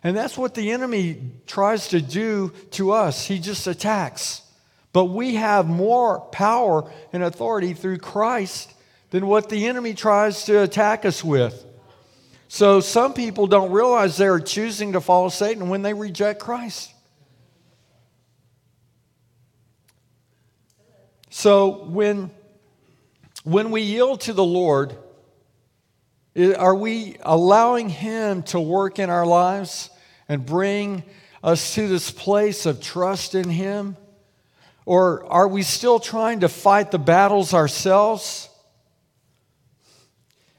And 0.03 0.15
that's 0.15 0.37
what 0.37 0.53
the 0.53 0.71
enemy 0.71 1.31
tries 1.47 1.89
to 1.89 2.01
do 2.01 2.53
to 2.71 2.91
us. 2.91 3.25
He 3.25 3.39
just 3.39 3.67
attacks. 3.67 4.43
But 4.93 5.05
we 5.05 5.35
have 5.35 5.67
more 5.67 6.19
power 6.19 6.89
and 7.11 7.23
authority 7.23 7.73
through 7.73 7.97
Christ 7.97 8.73
than 9.09 9.27
what 9.27 9.49
the 9.49 9.67
enemy 9.67 9.93
tries 9.93 10.45
to 10.45 10.61
attack 10.61 11.05
us 11.05 11.23
with. 11.23 11.65
So 12.47 12.79
some 12.79 13.13
people 13.13 13.47
don't 13.47 13.71
realize 13.71 14.17
they're 14.17 14.39
choosing 14.39 14.93
to 14.93 15.01
follow 15.01 15.29
Satan 15.29 15.69
when 15.69 15.81
they 15.81 15.93
reject 15.93 16.39
Christ. 16.39 16.93
So 21.29 21.85
when, 21.85 22.31
when 23.43 23.69
we 23.69 23.81
yield 23.81 24.21
to 24.21 24.33
the 24.33 24.43
Lord, 24.43 24.97
are 26.57 26.75
we 26.75 27.17
allowing 27.21 27.89
Him 27.89 28.43
to 28.43 28.59
work 28.59 28.99
in 28.99 29.09
our 29.09 29.25
lives 29.25 29.89
and 30.27 30.45
bring 30.45 31.03
us 31.43 31.75
to 31.75 31.87
this 31.87 32.11
place 32.11 32.65
of 32.65 32.81
trust 32.81 33.35
in 33.35 33.49
Him? 33.49 33.97
Or 34.85 35.25
are 35.25 35.47
we 35.47 35.63
still 35.63 35.99
trying 35.99 36.39
to 36.41 36.49
fight 36.49 36.91
the 36.91 36.99
battles 36.99 37.53
ourselves? 37.53 38.49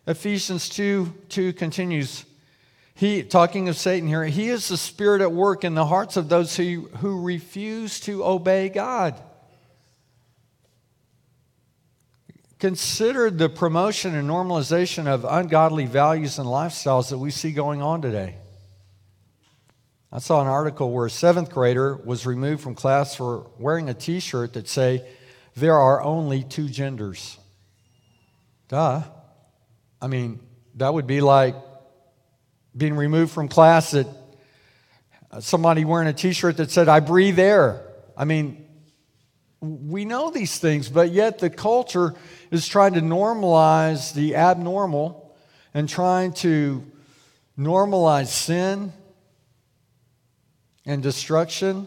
Ephesians 0.07 0.69
2 0.69 1.13
2 1.29 1.53
continues. 1.53 2.25
He, 2.95 3.23
talking 3.23 3.69
of 3.69 3.77
Satan 3.77 4.09
here, 4.09 4.25
he 4.25 4.51
is 4.51 4.69
the 4.69 4.77
spirit 4.77 5.23
at 5.23 5.33
work 5.33 5.65
in 5.65 5.75
the 5.75 5.87
hearts 5.87 6.19
of 6.19 6.29
those 6.29 6.55
who, 6.57 6.91
who 6.99 7.23
refuse 7.23 7.99
to 8.01 8.25
obey 8.25 8.69
God. 8.69 9.21
Consider 12.61 13.31
the 13.31 13.49
promotion 13.49 14.15
and 14.15 14.29
normalization 14.29 15.07
of 15.07 15.25
ungodly 15.25 15.87
values 15.87 16.39
and 16.39 16.47
lifestyles 16.47 17.09
that 17.09 17.17
we 17.17 17.31
see 17.31 17.53
going 17.53 17.81
on 17.81 18.03
today. 18.03 18.37
I 20.13 20.19
saw 20.19 20.43
an 20.43 20.47
article 20.47 20.93
where 20.93 21.07
a 21.07 21.11
seventh 21.11 21.51
grader 21.51 21.97
was 21.97 22.27
removed 22.27 22.63
from 22.63 22.75
class 22.75 23.15
for 23.15 23.51
wearing 23.59 23.89
a 23.89 23.95
t 23.95 24.21
shirt 24.21 24.53
that 24.53 24.69
say, 24.69 25.09
There 25.57 25.75
are 25.75 26.03
only 26.03 26.43
two 26.43 26.69
genders. 26.69 27.39
Duh. 28.69 29.05
I 30.03 30.07
mean, 30.07 30.41
that 30.75 30.93
would 30.93 31.07
be 31.07 31.23
like 31.23 31.55
being 32.77 32.95
removed 32.95 33.33
from 33.33 33.49
class 33.49 33.93
that 33.93 34.07
uh, 35.31 35.41
somebody 35.41 35.87
wearing 35.87 36.09
a 36.09 36.13
t 36.13 36.35
shirt 36.35 36.59
that 36.59 36.71
said, 36.71 36.91
I 36.91 37.01
breathe 37.01 37.39
air. 37.39 37.81
I 38.19 38.27
mean, 38.27 38.67
we 39.61 40.05
know 40.05 40.31
these 40.31 40.59
things, 40.59 40.89
but 40.89 41.11
yet 41.11 41.39
the 41.39 41.51
culture 41.51 42.15
is 42.51 42.67
trying 42.67 42.95
to 42.95 43.01
normalize 43.01 44.13
the 44.15 44.37
abnormal 44.37 45.37
and 45.73 45.89
trying 45.89 46.33
to 46.33 46.85
normalize 47.59 48.29
sin 48.29 48.93
and 50.85 51.03
destruction. 51.03 51.87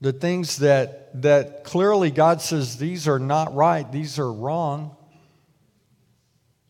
The 0.00 0.12
things 0.12 0.58
that, 0.58 1.22
that 1.22 1.64
clearly 1.64 2.10
God 2.10 2.42
says 2.42 2.76
these 2.76 3.08
are 3.08 3.18
not 3.18 3.54
right, 3.54 3.90
these 3.90 4.18
are 4.18 4.32
wrong. 4.32 4.94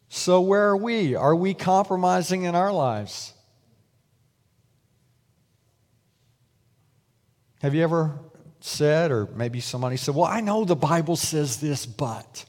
So, 0.08 0.40
where 0.40 0.68
are 0.68 0.76
we? 0.76 1.16
Are 1.16 1.34
we 1.34 1.52
compromising 1.52 2.44
in 2.44 2.54
our 2.54 2.72
lives? 2.72 3.34
Have 7.60 7.74
you 7.74 7.82
ever 7.82 8.20
said, 8.60 9.10
or 9.10 9.26
maybe 9.34 9.60
somebody 9.60 9.96
said, 9.96 10.14
Well, 10.14 10.26
I 10.26 10.40
know 10.40 10.64
the 10.64 10.76
Bible 10.76 11.16
says 11.16 11.60
this, 11.60 11.84
but 11.84 12.44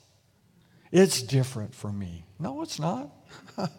it's 0.92 1.22
different 1.22 1.76
for 1.76 1.92
me. 1.92 2.26
No, 2.40 2.62
it's 2.62 2.80
not. 2.80 3.10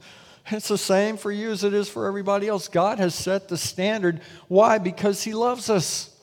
It's 0.50 0.68
the 0.68 0.78
same 0.78 1.16
for 1.16 1.30
you 1.30 1.50
as 1.50 1.64
it 1.64 1.74
is 1.74 1.88
for 1.88 2.06
everybody 2.06 2.48
else. 2.48 2.68
God 2.68 2.98
has 2.98 3.14
set 3.14 3.48
the 3.48 3.58
standard. 3.58 4.20
Why? 4.48 4.78
Because 4.78 5.22
He 5.22 5.34
loves 5.34 5.68
us. 5.68 6.14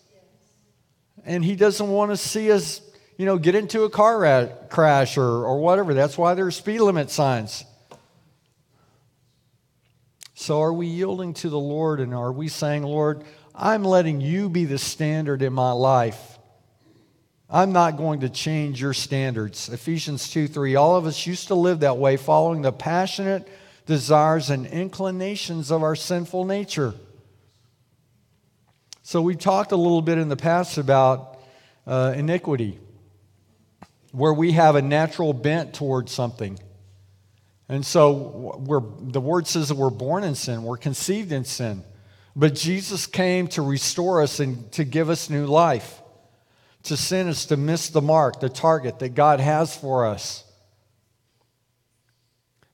And 1.25 1.43
He 1.43 1.55
doesn't 1.55 1.87
want 1.87 2.11
to 2.11 2.17
see 2.17 2.51
us, 2.51 2.81
you 3.17 3.25
know, 3.25 3.37
get 3.37 3.55
into 3.55 3.83
a 3.83 3.89
car 3.89 4.49
crash 4.69 5.17
or, 5.17 5.23
or 5.23 5.59
whatever. 5.59 5.93
That's 5.93 6.17
why 6.17 6.33
there's 6.33 6.55
speed 6.55 6.79
limit 6.79 7.11
signs. 7.11 7.65
So, 10.33 10.61
are 10.61 10.73
we 10.73 10.87
yielding 10.87 11.33
to 11.35 11.49
the 11.49 11.59
Lord 11.59 11.99
and 11.99 12.13
are 12.13 12.31
we 12.31 12.49
saying, 12.49 12.83
Lord, 12.83 13.23
I'm 13.53 13.83
letting 13.83 14.21
you 14.21 14.49
be 14.49 14.65
the 14.65 14.77
standard 14.77 15.41
in 15.41 15.53
my 15.53 15.71
life? 15.71 16.34
I'm 17.49 17.73
not 17.73 17.97
going 17.97 18.21
to 18.21 18.29
change 18.29 18.81
your 18.81 18.93
standards. 18.93 19.69
Ephesians 19.69 20.29
2 20.29 20.47
3. 20.47 20.75
All 20.75 20.95
of 20.95 21.05
us 21.05 21.27
used 21.27 21.47
to 21.49 21.55
live 21.55 21.81
that 21.81 21.97
way, 21.97 22.17
following 22.17 22.61
the 22.61 22.71
passionate 22.71 23.47
desires 23.85 24.49
and 24.49 24.65
inclinations 24.65 25.71
of 25.71 25.83
our 25.83 25.95
sinful 25.95 26.45
nature. 26.45 26.95
So, 29.03 29.21
we 29.21 29.35
talked 29.35 29.71
a 29.71 29.75
little 29.75 30.01
bit 30.01 30.17
in 30.17 30.29
the 30.29 30.35
past 30.35 30.79
about 30.79 31.39
uh, 31.85 32.13
iniquity, 32.15 32.79
where 34.11 34.33
we 34.33 34.53
have 34.53 34.75
a 34.75 34.81
natural 34.81 35.31
bent 35.31 35.75
towards 35.75 36.11
something. 36.11 36.57
And 37.69 37.85
so, 37.85 38.57
we're, 38.57 38.81
the 38.99 39.21
word 39.21 39.45
says 39.45 39.69
that 39.69 39.75
we're 39.75 39.91
born 39.91 40.23
in 40.23 40.33
sin, 40.33 40.63
we're 40.63 40.77
conceived 40.77 41.31
in 41.31 41.45
sin. 41.45 41.83
But 42.35 42.55
Jesus 42.55 43.05
came 43.05 43.47
to 43.49 43.61
restore 43.61 44.23
us 44.23 44.39
and 44.39 44.69
to 44.73 44.83
give 44.83 45.11
us 45.11 45.29
new 45.29 45.45
life. 45.45 46.01
To 46.85 46.97
sin 46.97 47.27
is 47.27 47.47
to 47.47 47.57
miss 47.57 47.89
the 47.89 48.01
mark, 48.01 48.39
the 48.39 48.49
target 48.49 48.99
that 48.99 49.15
God 49.15 49.39
has 49.39 49.75
for 49.75 50.05
us. 50.05 50.43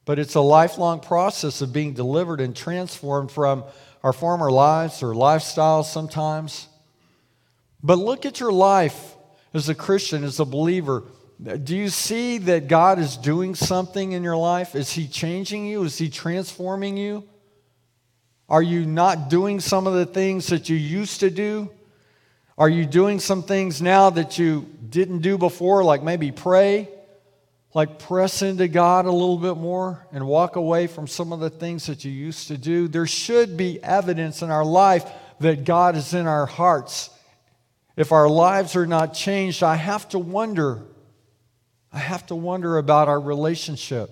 But 0.03 0.20
it's 0.20 0.36
a 0.36 0.41
lifelong 0.41 1.00
process 1.00 1.62
of 1.62 1.72
being 1.72 1.94
delivered 1.94 2.41
and 2.41 2.56
transformed 2.56 3.32
from 3.32 3.63
our 4.03 4.12
former 4.12 4.51
lives 4.51 5.01
or 5.01 5.13
lifestyles 5.13 5.86
sometimes. 5.86 6.68
But 7.82 8.00
look 8.00 8.25
at 8.25 8.39
your 8.39 8.51
life 8.51 9.15
as 9.53 9.70
a 9.70 9.75
Christian, 9.75 10.24
as 10.24 10.39
a 10.39 10.46
believer. 10.46 11.03
Do 11.41 11.75
you 11.75 11.89
see 11.89 12.38
that 12.39 12.68
God 12.68 13.00
is 13.00 13.15
doing 13.15 13.56
something 13.56 14.12
in 14.12 14.24
your 14.24 14.38
life? 14.38 14.75
Is 14.75 14.91
He 14.91 15.08
changing 15.08 15.65
you? 15.68 15.84
Is 15.84 15.98
He 15.98 16.10
transforming 16.10 16.98
you? 16.98 17.24
Are 18.50 18.62
you 18.62 18.86
not 18.86 19.30
doing 19.30 19.62
some 19.62 19.88
of 19.88 19.94
the 19.94 20.06
things 20.06 20.48
that 20.48 20.68
you 20.68 20.75
used 20.75 21.22
to 21.22 21.30
do? 21.30 21.70
Are 22.62 22.70
you 22.70 22.86
doing 22.86 23.20
some 23.20 23.41
things 23.41 23.82
now 23.82 24.12
that 24.12 24.38
you 24.38 24.68
didn't 24.88 25.22
do 25.22 25.36
before, 25.39 25.84
like 25.84 26.03
maybe 26.03 26.32
pray, 26.32 26.89
like 27.74 27.98
press 27.98 28.44
into 28.44 28.68
God 28.68 29.08
a 29.08 29.12
little 29.12 29.39
bit 29.39 29.58
more 29.58 30.06
and 30.12 30.27
walk 30.27 30.58
away 30.58 30.86
from 30.86 31.08
some 31.08 31.34
of 31.34 31.39
the 31.39 31.50
things 31.50 31.88
that 31.88 32.06
you 32.06 32.12
used 32.12 32.50
to 32.50 32.60
do? 32.60 32.88
There 32.88 33.08
should 33.08 33.58
be 33.58 33.84
evidence 33.84 34.44
in 34.44 34.51
our 34.51 34.63
life 34.63 35.12
that 35.39 35.63
God 35.63 35.96
is 35.96 36.13
in 36.13 36.27
our 36.27 36.46
hearts. 36.46 37.10
If 37.96 38.12
our 38.12 38.30
lives 38.30 38.75
are 38.75 38.86
not 38.86 39.15
changed, 39.15 39.63
I 39.63 39.74
have 39.74 40.08
to 40.10 40.20
wonder. 40.20 40.84
I 41.91 41.98
have 41.98 42.27
to 42.27 42.36
wonder 42.36 42.77
about 42.77 43.08
our 43.08 43.20
relationship. 43.20 44.12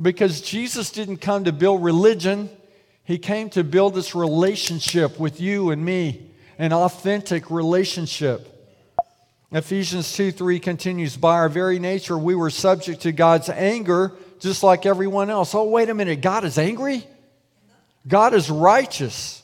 Because 0.00 0.40
Jesus 0.40 0.90
didn't 0.90 1.18
come 1.18 1.44
to 1.44 1.52
build 1.52 1.84
religion, 1.84 2.48
He 3.02 3.18
came 3.18 3.50
to 3.50 3.62
build 3.62 3.94
this 3.94 4.14
relationship 4.14 5.20
with 5.20 5.42
you 5.42 5.72
and 5.72 5.84
me 5.84 6.30
an 6.58 6.72
authentic 6.72 7.50
relationship. 7.50 8.50
Ephesians 9.52 10.12
2 10.14 10.32
3 10.32 10.58
continues 10.58 11.16
By 11.16 11.34
our 11.34 11.48
very 11.48 11.78
nature, 11.78 12.18
we 12.18 12.34
were 12.34 12.50
subject 12.50 13.02
to 13.02 13.12
God's 13.12 13.48
anger 13.48 14.12
just 14.40 14.62
like 14.62 14.84
everyone 14.84 15.30
else. 15.30 15.54
Oh, 15.54 15.64
wait 15.64 15.88
a 15.88 15.94
minute, 15.94 16.20
God 16.20 16.44
is 16.44 16.58
angry? 16.58 17.06
God 18.06 18.34
is 18.34 18.50
righteous. 18.50 19.42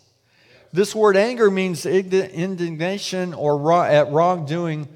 This 0.72 0.94
word 0.94 1.16
anger 1.16 1.50
means 1.50 1.86
indignation 1.86 3.34
or 3.34 3.72
at 3.84 4.10
wrongdoing, 4.10 4.88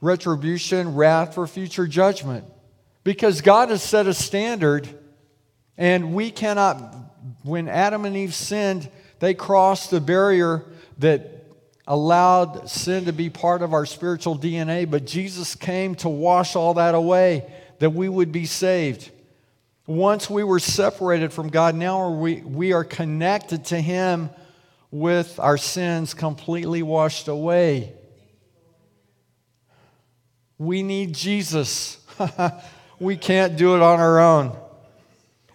retribution, 0.00 0.94
wrath 0.94 1.34
for 1.34 1.46
future 1.46 1.86
judgment. 1.86 2.44
Because 3.04 3.40
God 3.40 3.68
has 3.70 3.82
set 3.82 4.06
a 4.06 4.14
standard, 4.14 4.88
and 5.76 6.14
we 6.14 6.30
cannot, 6.30 6.94
when 7.42 7.68
Adam 7.68 8.04
and 8.04 8.16
Eve 8.16 8.34
sinned, 8.34 8.88
they 9.20 9.34
crossed 9.34 9.90
the 9.90 10.00
barrier 10.00 10.64
that 10.98 11.31
allowed 11.86 12.68
sin 12.68 13.06
to 13.06 13.12
be 13.12 13.28
part 13.28 13.62
of 13.62 13.72
our 13.72 13.86
spiritual 13.86 14.38
DNA, 14.38 14.88
but 14.88 15.06
Jesus 15.06 15.54
came 15.54 15.94
to 15.96 16.08
wash 16.08 16.54
all 16.54 16.74
that 16.74 16.94
away, 16.94 17.52
that 17.80 17.90
we 17.90 18.08
would 18.08 18.30
be 18.30 18.46
saved. 18.46 19.10
Once 19.86 20.30
we 20.30 20.44
were 20.44 20.60
separated 20.60 21.32
from 21.32 21.48
God, 21.48 21.74
now 21.74 22.10
we, 22.10 22.36
we 22.42 22.72
are 22.72 22.84
connected 22.84 23.64
to 23.66 23.80
Him 23.80 24.30
with 24.92 25.40
our 25.40 25.58
sins 25.58 26.14
completely 26.14 26.82
washed 26.82 27.26
away. 27.26 27.92
We 30.58 30.84
need 30.84 31.14
Jesus. 31.14 31.98
we 33.00 33.16
can't 33.16 33.56
do 33.56 33.74
it 33.74 33.82
on 33.82 33.98
our 33.98 34.20
own. 34.20 34.56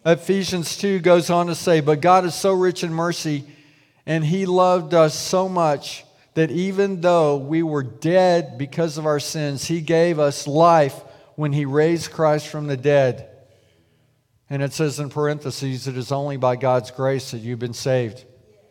Ephesians 0.06 0.78
2 0.78 1.00
goes 1.00 1.30
on 1.30 1.48
to 1.48 1.56
say, 1.56 1.80
But 1.80 2.02
God 2.02 2.26
is 2.26 2.36
so 2.36 2.54
rich 2.54 2.84
in 2.84 2.94
mercy, 2.94 3.46
and 4.06 4.26
He 4.26 4.46
loved 4.46 4.94
us 4.94 5.18
so 5.18 5.48
much 5.48 6.04
that 6.38 6.52
even 6.52 7.02
though 7.02 7.36
we 7.36 7.64
were 7.64 7.82
dead 7.82 8.60
because 8.60 9.00
of 9.00 9.08
our 9.08 9.20
sins, 9.20 9.66
He 9.66 9.82
gave 9.82 10.20
us 10.20 10.46
life 10.46 10.94
when 11.34 11.52
He 11.52 11.66
raised 11.66 12.12
Christ 12.12 12.48
from 12.50 12.68
the 12.68 12.78
dead. 12.78 13.28
And 14.48 14.62
it 14.62 14.72
says 14.72 15.00
in 15.00 15.10
parentheses, 15.10 15.88
it 15.88 15.98
is 15.98 16.12
only 16.12 16.38
by 16.38 16.56
God's 16.56 16.92
grace 16.92 17.32
that 17.32 17.40
you've 17.40 17.58
been 17.58 17.74
saved. 17.74 18.24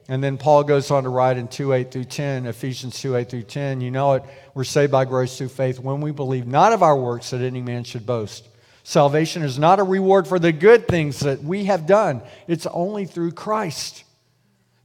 And 0.09 0.23
then 0.23 0.39
Paul 0.39 0.63
goes 0.63 0.93
on 0.93 1.03
to 1.03 1.09
write 1.09 1.39
in 1.39 1.49
2 1.49 1.73
8 1.73 1.91
through 1.91 2.05
10, 2.05 2.47
Ephesians 2.47 3.01
2 3.01 3.17
8 3.17 3.29
through 3.29 3.43
10, 3.43 3.81
you 3.81 3.91
know 3.91 4.13
it, 4.13 4.23
we're 4.55 4.63
saved 4.63 4.93
by 4.93 5.05
grace 5.05 5.37
through 5.37 5.49
faith 5.49 5.81
when 5.81 6.01
we 6.01 6.13
believe 6.13 6.47
not 6.47 6.73
of 6.73 6.85
our 6.85 6.97
works 6.97 7.31
that 7.31 7.41
any 7.41 7.63
man 7.63 7.83
should 7.83 8.07
boast. 8.07 8.47
Salvation 8.85 9.43
is 9.43 9.59
not 9.59 9.81
a 9.81 9.83
reward 9.83 10.29
for 10.29 10.39
the 10.39 10.53
good 10.53 10.87
things 10.87 11.19
that 11.19 11.43
we 11.43 11.65
have 11.65 11.85
done, 11.85 12.23
it's 12.47 12.67
only 12.67 13.07
through 13.07 13.33
Christ. 13.33 14.05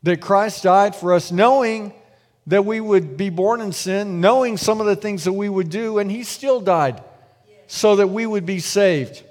That 0.01 0.19
Christ 0.19 0.63
died 0.63 0.95
for 0.95 1.13
us, 1.13 1.31
knowing 1.31 1.93
that 2.47 2.65
we 2.65 2.79
would 2.79 3.17
be 3.17 3.29
born 3.29 3.61
in 3.61 3.71
sin, 3.71 4.19
knowing 4.19 4.57
some 4.57 4.81
of 4.81 4.87
the 4.87 4.95
things 4.95 5.23
that 5.25 5.33
we 5.33 5.47
would 5.47 5.69
do, 5.69 5.99
and 5.99 6.09
he 6.09 6.23
still 6.23 6.59
died 6.59 7.03
so 7.67 7.95
that 7.95 8.07
we 8.07 8.25
would 8.25 8.45
be 8.45 8.59
saved. 8.59 9.23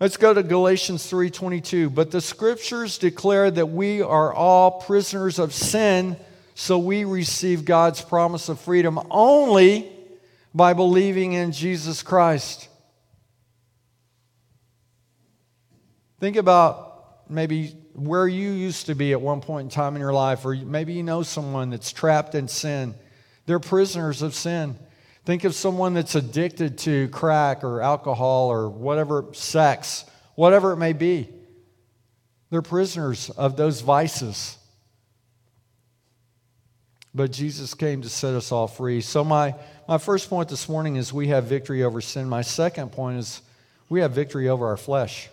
Let's 0.00 0.16
go 0.16 0.34
to 0.34 0.42
Galatians 0.42 1.06
3:22. 1.06 1.88
But 1.88 2.10
the 2.10 2.20
scriptures 2.20 2.98
declare 2.98 3.50
that 3.50 3.66
we 3.66 4.02
are 4.02 4.32
all 4.32 4.72
prisoners 4.72 5.38
of 5.38 5.54
sin, 5.54 6.16
so 6.54 6.78
we 6.78 7.04
receive 7.04 7.64
God's 7.64 8.02
promise 8.02 8.48
of 8.48 8.60
freedom 8.60 9.00
only 9.10 9.90
by 10.54 10.72
believing 10.72 11.32
in 11.32 11.52
Jesus 11.52 12.02
Christ. 12.02 12.68
Think 16.20 16.36
about 16.36 17.30
maybe 17.30 17.76
where 17.94 18.26
you 18.26 18.50
used 18.50 18.86
to 18.86 18.94
be 18.94 19.12
at 19.12 19.20
one 19.20 19.40
point 19.40 19.66
in 19.66 19.70
time 19.70 19.94
in 19.94 20.00
your 20.00 20.12
life, 20.12 20.44
or 20.44 20.54
maybe 20.54 20.92
you 20.92 21.02
know 21.02 21.22
someone 21.22 21.70
that's 21.70 21.92
trapped 21.92 22.34
in 22.34 22.48
sin. 22.48 22.94
They're 23.46 23.60
prisoners 23.60 24.20
of 24.20 24.34
sin. 24.34 24.76
Think 25.24 25.44
of 25.44 25.54
someone 25.54 25.94
that's 25.94 26.14
addicted 26.14 26.78
to 26.78 27.08
crack 27.08 27.64
or 27.64 27.80
alcohol 27.80 28.48
or 28.48 28.68
whatever, 28.68 29.26
sex, 29.32 30.04
whatever 30.34 30.72
it 30.72 30.76
may 30.76 30.92
be. 30.92 31.28
They're 32.50 32.62
prisoners 32.62 33.30
of 33.30 33.56
those 33.56 33.80
vices. 33.80 34.58
But 37.14 37.30
Jesus 37.30 37.74
came 37.74 38.02
to 38.02 38.08
set 38.08 38.34
us 38.34 38.50
all 38.50 38.66
free. 38.66 39.00
So, 39.00 39.24
my, 39.24 39.54
my 39.88 39.98
first 39.98 40.28
point 40.28 40.48
this 40.48 40.68
morning 40.68 40.96
is 40.96 41.12
we 41.12 41.28
have 41.28 41.44
victory 41.44 41.84
over 41.84 42.00
sin. 42.00 42.28
My 42.28 42.42
second 42.42 42.90
point 42.90 43.18
is 43.18 43.40
we 43.88 44.00
have 44.00 44.12
victory 44.12 44.48
over 44.48 44.66
our 44.66 44.76
flesh. 44.76 45.28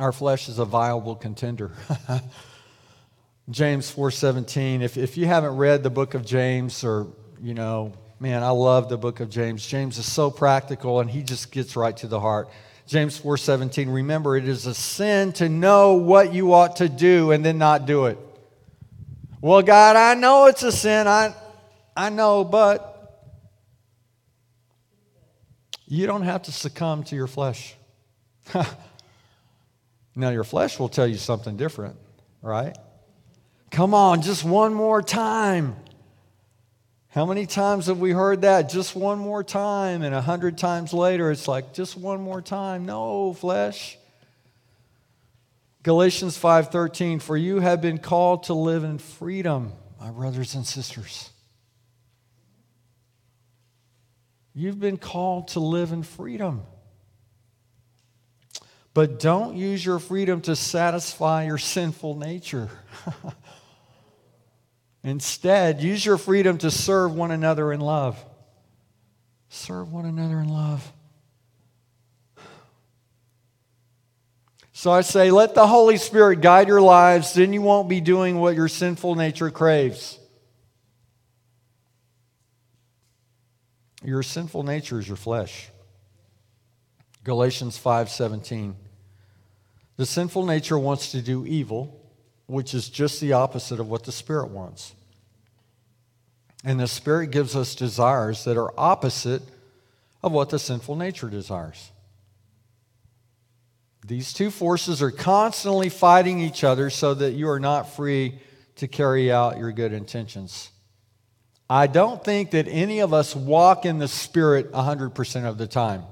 Our 0.00 0.12
flesh 0.12 0.48
is 0.48 0.58
a 0.58 0.64
viable 0.64 1.14
contender. 1.14 1.72
James 3.50 3.94
4:17. 3.94 4.80
If, 4.80 4.96
if 4.96 5.18
you 5.18 5.26
haven't 5.26 5.56
read 5.56 5.82
the 5.82 5.90
book 5.90 6.14
of 6.14 6.24
James 6.24 6.84
or, 6.84 7.08
you 7.42 7.52
know, 7.52 7.92
man, 8.18 8.42
I 8.42 8.48
love 8.48 8.88
the 8.88 8.96
book 8.96 9.20
of 9.20 9.28
James. 9.28 9.66
James 9.66 9.98
is 9.98 10.10
so 10.10 10.30
practical 10.30 11.00
and 11.00 11.10
he 11.10 11.22
just 11.22 11.52
gets 11.52 11.76
right 11.76 11.94
to 11.98 12.06
the 12.06 12.18
heart. 12.18 12.48
James 12.86 13.20
4:17. 13.20 13.92
Remember, 13.92 14.38
it 14.38 14.48
is 14.48 14.64
a 14.64 14.72
sin 14.72 15.34
to 15.34 15.50
know 15.50 15.92
what 15.92 16.32
you 16.32 16.54
ought 16.54 16.76
to 16.76 16.88
do 16.88 17.32
and 17.32 17.44
then 17.44 17.58
not 17.58 17.84
do 17.84 18.06
it. 18.06 18.16
Well, 19.42 19.60
God, 19.60 19.96
I 19.96 20.14
know 20.14 20.46
it's 20.46 20.62
a 20.62 20.72
sin. 20.72 21.06
I 21.06 21.34
I 21.94 22.08
know, 22.08 22.42
but 22.42 23.36
you 25.86 26.06
don't 26.06 26.22
have 26.22 26.44
to 26.44 26.52
succumb 26.52 27.04
to 27.04 27.16
your 27.16 27.26
flesh. 27.26 27.74
Now, 30.20 30.30
your 30.30 30.44
flesh 30.44 30.78
will 30.78 30.90
tell 30.90 31.06
you 31.06 31.16
something 31.16 31.56
different, 31.56 31.96
right? 32.42 32.76
Come 33.70 33.94
on, 33.94 34.20
just 34.20 34.44
one 34.44 34.74
more 34.74 35.00
time. 35.00 35.76
How 37.08 37.24
many 37.24 37.46
times 37.46 37.86
have 37.86 37.98
we 37.98 38.12
heard 38.12 38.42
that? 38.42 38.68
Just 38.68 38.94
one 38.94 39.18
more 39.18 39.42
time. 39.42 40.02
And 40.02 40.14
a 40.14 40.20
hundred 40.20 40.58
times 40.58 40.92
later, 40.92 41.30
it's 41.30 41.48
like, 41.48 41.72
just 41.72 41.96
one 41.96 42.20
more 42.20 42.42
time. 42.42 42.84
No, 42.84 43.32
flesh. 43.32 43.98
Galatians 45.82 46.36
5:13 46.36 47.20
For 47.20 47.36
you 47.36 47.60
have 47.60 47.80
been 47.80 47.98
called 47.98 48.44
to 48.44 48.54
live 48.54 48.84
in 48.84 48.98
freedom, 48.98 49.72
my 49.98 50.10
brothers 50.10 50.54
and 50.54 50.66
sisters. 50.66 51.30
You've 54.52 54.78
been 54.78 54.98
called 54.98 55.48
to 55.48 55.60
live 55.60 55.92
in 55.92 56.02
freedom. 56.02 56.62
But 58.92 59.20
don't 59.20 59.56
use 59.56 59.84
your 59.84 59.98
freedom 59.98 60.40
to 60.42 60.56
satisfy 60.56 61.46
your 61.46 61.58
sinful 61.58 62.16
nature. 62.16 62.68
Instead, 65.04 65.80
use 65.80 66.04
your 66.04 66.18
freedom 66.18 66.58
to 66.58 66.70
serve 66.70 67.14
one 67.14 67.30
another 67.30 67.72
in 67.72 67.80
love. 67.80 68.22
Serve 69.48 69.92
one 69.92 70.06
another 70.06 70.40
in 70.40 70.48
love. 70.48 70.92
So 74.72 74.90
I 74.90 75.02
say, 75.02 75.30
let 75.30 75.54
the 75.54 75.66
Holy 75.66 75.98
Spirit 75.98 76.40
guide 76.40 76.68
your 76.68 76.80
lives, 76.80 77.34
then 77.34 77.52
you 77.52 77.60
won't 77.60 77.88
be 77.88 78.00
doing 78.00 78.38
what 78.38 78.56
your 78.56 78.68
sinful 78.68 79.14
nature 79.14 79.50
craves. 79.50 80.18
Your 84.02 84.22
sinful 84.22 84.62
nature 84.62 84.98
is 84.98 85.06
your 85.06 85.18
flesh. 85.18 85.68
Galatians 87.24 87.78
5:17. 87.78 88.76
The 89.96 90.06
sinful 90.06 90.46
nature 90.46 90.78
wants 90.78 91.10
to 91.12 91.20
do 91.20 91.44
evil, 91.44 92.00
which 92.46 92.74
is 92.74 92.88
just 92.88 93.20
the 93.20 93.34
opposite 93.34 93.80
of 93.80 93.88
what 93.88 94.04
the 94.04 94.12
spirit 94.12 94.50
wants. 94.50 94.94
And 96.64 96.80
the 96.80 96.88
spirit 96.88 97.30
gives 97.30 97.54
us 97.54 97.74
desires 97.74 98.44
that 98.44 98.56
are 98.56 98.72
opposite 98.78 99.42
of 100.22 100.32
what 100.32 100.50
the 100.50 100.58
sinful 100.58 100.96
nature 100.96 101.28
desires. 101.28 101.90
These 104.06 104.32
two 104.32 104.50
forces 104.50 105.02
are 105.02 105.10
constantly 105.10 105.88
fighting 105.88 106.40
each 106.40 106.64
other 106.64 106.90
so 106.90 107.14
that 107.14 107.32
you 107.32 107.48
are 107.48 107.60
not 107.60 107.90
free 107.90 108.40
to 108.76 108.88
carry 108.88 109.30
out 109.30 109.58
your 109.58 109.72
good 109.72 109.92
intentions. 109.92 110.70
I 111.68 111.86
don't 111.86 112.24
think 112.24 112.50
that 112.52 112.66
any 112.66 113.00
of 113.00 113.12
us 113.12 113.36
walk 113.36 113.84
in 113.84 113.98
the 113.98 114.08
Spirit 114.08 114.72
100% 114.72 115.44
of 115.44 115.58
the 115.58 115.66
time. 115.66 116.04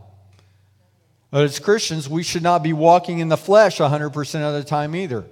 But 1.30 1.44
as 1.44 1.58
Christians, 1.58 2.08
we 2.08 2.22
should 2.22 2.42
not 2.42 2.62
be 2.62 2.72
walking 2.72 3.18
in 3.18 3.28
the 3.28 3.36
flesh 3.36 3.78
100% 3.78 4.40
of 4.42 4.54
the 4.54 4.64
time 4.64 4.96
either. 4.96 5.24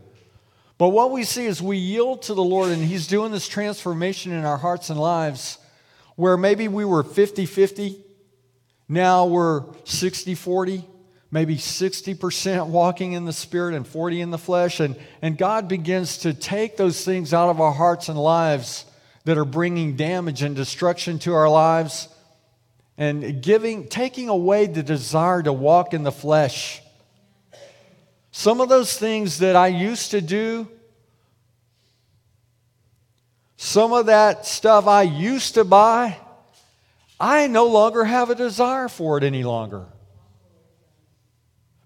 But 0.78 0.90
what 0.90 1.10
we 1.10 1.24
see 1.24 1.46
is 1.46 1.62
we 1.62 1.78
yield 1.78 2.22
to 2.22 2.34
the 2.34 2.44
Lord, 2.44 2.70
and 2.70 2.84
He's 2.84 3.06
doing 3.06 3.32
this 3.32 3.48
transformation 3.48 4.32
in 4.32 4.44
our 4.44 4.58
hearts 4.58 4.90
and 4.90 5.00
lives 5.00 5.58
where 6.16 6.36
maybe 6.36 6.68
we 6.68 6.84
were 6.84 7.02
50 7.02 7.46
50, 7.46 7.96
now 8.88 9.26
we're 9.26 9.64
60 9.84 10.34
40 10.34 10.84
maybe 11.30 11.56
60% 11.56 12.68
walking 12.68 13.12
in 13.12 13.24
the 13.24 13.32
spirit 13.32 13.74
and 13.74 13.86
40 13.86 14.20
in 14.20 14.30
the 14.30 14.38
flesh 14.38 14.80
and, 14.80 14.96
and 15.20 15.36
god 15.36 15.68
begins 15.68 16.18
to 16.18 16.32
take 16.32 16.76
those 16.76 17.04
things 17.04 17.34
out 17.34 17.50
of 17.50 17.60
our 17.60 17.72
hearts 17.72 18.08
and 18.08 18.18
lives 18.18 18.84
that 19.24 19.36
are 19.36 19.44
bringing 19.44 19.96
damage 19.96 20.42
and 20.42 20.54
destruction 20.54 21.18
to 21.18 21.34
our 21.34 21.48
lives 21.48 22.08
and 22.98 23.42
giving 23.42 23.88
taking 23.88 24.28
away 24.28 24.66
the 24.66 24.82
desire 24.82 25.42
to 25.42 25.52
walk 25.52 25.94
in 25.94 26.02
the 26.02 26.12
flesh 26.12 26.82
some 28.30 28.60
of 28.60 28.68
those 28.68 28.98
things 28.98 29.38
that 29.38 29.56
i 29.56 29.66
used 29.66 30.10
to 30.10 30.20
do 30.20 30.68
some 33.56 33.92
of 33.92 34.06
that 34.06 34.46
stuff 34.46 34.86
i 34.86 35.02
used 35.02 35.54
to 35.54 35.64
buy 35.64 36.16
i 37.18 37.46
no 37.46 37.66
longer 37.66 38.04
have 38.04 38.30
a 38.30 38.34
desire 38.34 38.88
for 38.88 39.18
it 39.18 39.24
any 39.24 39.44
longer 39.44 39.86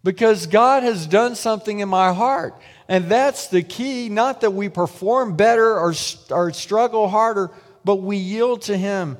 because 0.03 0.47
God 0.47 0.83
has 0.83 1.07
done 1.07 1.35
something 1.35 1.81
in 1.81 1.89
my 1.89 2.13
heart. 2.13 2.55
And 2.89 3.07
that's 3.07 3.49
the 3.49 3.63
key, 3.63 4.09
not 4.09 4.41
that 4.41 4.53
we 4.53 4.69
perform 4.69 5.37
better 5.37 5.79
or, 5.79 5.95
or 6.31 6.53
struggle 6.53 7.09
harder, 7.09 7.51
but 7.85 7.97
we 7.97 8.17
yield 8.17 8.63
to 8.63 8.77
Him. 8.77 9.19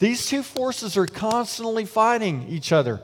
These 0.00 0.26
two 0.26 0.42
forces 0.42 0.96
are 0.96 1.06
constantly 1.06 1.84
fighting 1.84 2.46
each 2.48 2.72
other. 2.72 3.00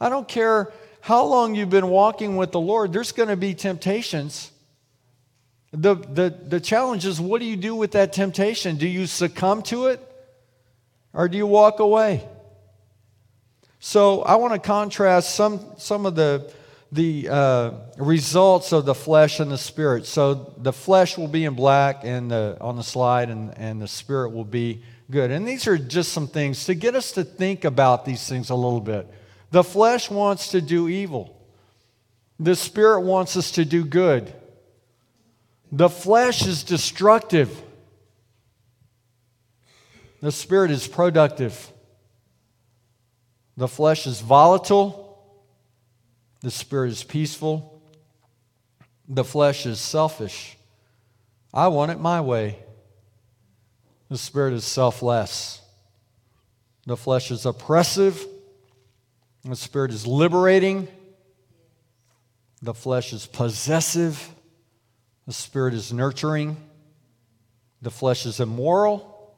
I 0.00 0.08
don't 0.08 0.26
care 0.26 0.72
how 1.02 1.24
long 1.26 1.54
you've 1.54 1.70
been 1.70 1.88
walking 1.88 2.36
with 2.36 2.52
the 2.52 2.58
Lord, 2.58 2.92
there's 2.92 3.12
going 3.12 3.28
to 3.28 3.36
be 3.36 3.54
temptations. 3.54 4.50
The, 5.72 5.94
the, 5.94 6.34
the 6.48 6.58
challenge 6.58 7.04
is 7.04 7.20
what 7.20 7.40
do 7.40 7.46
you 7.46 7.56
do 7.56 7.76
with 7.76 7.92
that 7.92 8.14
temptation? 8.14 8.76
Do 8.76 8.88
you 8.88 9.06
succumb 9.06 9.62
to 9.64 9.86
it 9.86 10.00
or 11.12 11.28
do 11.28 11.36
you 11.36 11.46
walk 11.46 11.80
away? 11.80 12.26
So 13.78 14.22
I 14.22 14.36
want 14.36 14.54
to 14.54 14.58
contrast 14.58 15.34
some, 15.34 15.60
some 15.76 16.06
of 16.06 16.14
the, 16.14 16.50
the 16.90 17.28
uh, 17.28 17.70
results 17.98 18.72
of 18.72 18.86
the 18.86 18.94
flesh 18.94 19.38
and 19.38 19.50
the 19.50 19.58
spirit. 19.58 20.06
So 20.06 20.54
the 20.56 20.72
flesh 20.72 21.18
will 21.18 21.28
be 21.28 21.44
in 21.44 21.54
black 21.54 22.00
and 22.04 22.30
the, 22.30 22.56
on 22.58 22.76
the 22.76 22.82
slide, 22.82 23.28
and, 23.28 23.56
and 23.58 23.82
the 23.82 23.88
spirit 23.88 24.30
will 24.30 24.44
be 24.44 24.82
good. 25.10 25.30
And 25.30 25.46
these 25.46 25.66
are 25.66 25.78
just 25.78 26.12
some 26.12 26.28
things 26.28 26.64
to 26.66 26.74
get 26.74 26.94
us 26.94 27.12
to 27.12 27.24
think 27.24 27.64
about 27.64 28.04
these 28.04 28.28
things 28.28 28.50
a 28.50 28.54
little 28.54 28.80
bit. 28.80 29.08
The 29.50 29.64
flesh 29.64 30.10
wants 30.10 30.48
to 30.48 30.60
do 30.60 30.88
evil, 30.88 31.36
the 32.38 32.56
spirit 32.56 33.00
wants 33.00 33.36
us 33.36 33.50
to 33.52 33.64
do 33.64 33.84
good. 33.84 34.32
The 35.72 35.88
flesh 35.88 36.46
is 36.46 36.62
destructive, 36.62 37.62
the 40.20 40.32
spirit 40.32 40.70
is 40.70 40.86
productive. 40.86 41.72
The 43.56 43.68
flesh 43.68 44.06
is 44.06 44.20
volatile, 44.20 45.18
the 46.42 46.50
spirit 46.50 46.90
is 46.90 47.02
peaceful, 47.02 47.80
the 49.08 49.24
flesh 49.24 49.64
is 49.64 49.80
selfish. 49.80 50.58
I 51.54 51.68
want 51.68 51.90
it 51.90 51.98
my 51.98 52.20
way. 52.20 52.58
The 54.08 54.18
spirit 54.18 54.54
is 54.54 54.64
selfless. 54.64 55.60
The 56.86 56.96
flesh 56.96 57.30
is 57.30 57.44
oppressive. 57.44 58.24
The 59.44 59.56
spirit 59.56 59.90
is 59.90 60.06
liberating. 60.06 60.88
The 62.62 62.74
flesh 62.74 63.12
is 63.12 63.26
possessive. 63.26 64.28
The 65.26 65.32
spirit 65.32 65.74
is 65.74 65.92
nurturing. 65.92 66.56
The 67.82 67.90
flesh 67.90 68.26
is 68.26 68.40
immoral. 68.40 69.34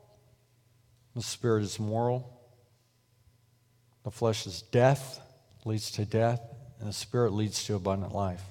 The 1.17 1.23
spirit 1.23 1.63
is 1.65 1.81
moral. 1.81 2.39
The 4.05 4.11
flesh 4.11 4.47
is 4.47 4.63
death, 4.63 5.21
leads 5.65 5.91
to 5.93 6.05
death, 6.05 6.41
and 6.79 6.89
the 6.89 6.93
spirit 6.93 7.33
leads 7.33 7.65
to 7.65 7.75
abundant 7.75 8.15
life. 8.15 8.43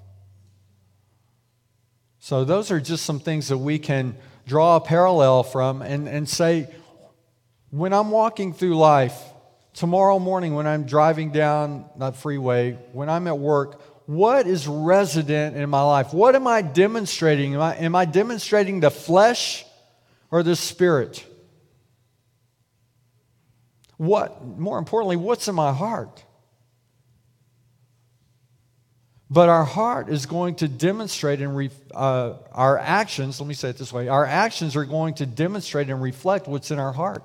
So, 2.20 2.44
those 2.44 2.72
are 2.72 2.80
just 2.80 3.06
some 3.06 3.20
things 3.20 3.48
that 3.48 3.58
we 3.58 3.80
can 3.80 4.18
draw 4.48 4.78
a 4.78 4.82
parallel 4.82 5.44
from 5.44 5.82
and, 5.82 6.08
and 6.08 6.28
say, 6.28 6.74
when 7.70 7.94
I'm 7.94 8.10
walking 8.10 8.54
through 8.54 8.78
life, 8.78 9.22
tomorrow 9.74 10.18
morning 10.18 10.56
when 10.56 10.66
I'm 10.66 10.86
driving 10.86 11.32
down 11.32 11.86
that 11.98 12.16
freeway, 12.16 12.80
when 12.94 13.10
I'm 13.10 13.28
at 13.28 13.38
work, 13.38 13.82
what 14.08 14.48
is 14.48 14.66
resident 14.66 15.58
in 15.58 15.70
my 15.70 15.84
life? 15.84 16.14
What 16.14 16.34
am 16.36 16.48
I 16.48 16.62
demonstrating? 16.62 17.56
Am 17.56 17.62
I, 17.62 17.76
am 17.76 17.94
I 17.94 18.06
demonstrating 18.06 18.80
the 18.80 18.90
flesh 18.90 19.66
or 20.32 20.44
the 20.44 20.56
spirit? 20.56 21.26
What, 23.98 24.46
more 24.46 24.80
importantly, 24.80 25.18
what's 25.18 25.48
in 25.50 25.56
my 25.56 25.74
heart? 25.74 26.24
But 29.30 29.50
our 29.50 29.66
heart 29.66 30.10
is 30.10 30.26
going 30.26 30.56
to 30.56 30.68
demonstrate 30.68 31.42
and 31.42 31.56
re, 31.56 31.70
uh, 31.94 32.36
our 32.54 32.78
actions, 32.78 33.42
let 33.42 33.48
me 33.48 33.54
say 33.54 33.70
it 33.70 33.78
this 33.78 33.92
way 33.92 34.08
our 34.08 34.26
actions 34.26 34.76
are 34.76 34.86
going 34.86 35.16
to 35.16 35.26
demonstrate 35.26 35.90
and 35.90 36.02
reflect 36.02 36.48
what's 36.48 36.72
in 36.72 36.80
our 36.80 36.94
heart. 36.94 37.24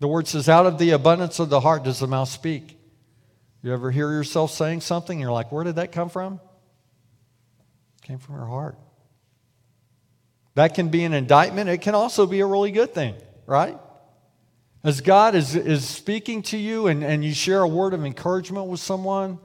The 0.00 0.06
word 0.06 0.28
says, 0.28 0.48
out 0.48 0.66
of 0.66 0.78
the 0.78 0.90
abundance 0.90 1.40
of 1.40 1.48
the 1.48 1.60
heart 1.60 1.82
does 1.82 1.98
the 1.98 2.06
mouth 2.06 2.28
speak. 2.28 2.78
You 3.62 3.72
ever 3.72 3.90
hear 3.90 4.12
yourself 4.12 4.52
saying 4.52 4.82
something? 4.82 5.18
You're 5.18 5.32
like, 5.32 5.50
where 5.50 5.64
did 5.64 5.76
that 5.76 5.90
come 5.90 6.08
from? 6.08 6.34
It 8.00 8.06
came 8.06 8.18
from 8.18 8.36
your 8.36 8.46
heart. 8.46 8.78
That 10.54 10.74
can 10.74 10.88
be 10.88 11.02
an 11.02 11.12
indictment. 11.12 11.68
It 11.68 11.78
can 11.78 11.96
also 11.96 12.26
be 12.26 12.38
a 12.40 12.46
really 12.46 12.70
good 12.70 12.94
thing, 12.94 13.16
right? 13.46 13.76
As 14.84 15.00
God 15.00 15.34
is, 15.34 15.56
is 15.56 15.84
speaking 15.84 16.42
to 16.42 16.56
you 16.56 16.86
and, 16.86 17.02
and 17.02 17.24
you 17.24 17.34
share 17.34 17.62
a 17.62 17.68
word 17.68 17.94
of 17.94 18.04
encouragement 18.04 18.68
with 18.68 18.78
someone, 18.78 19.38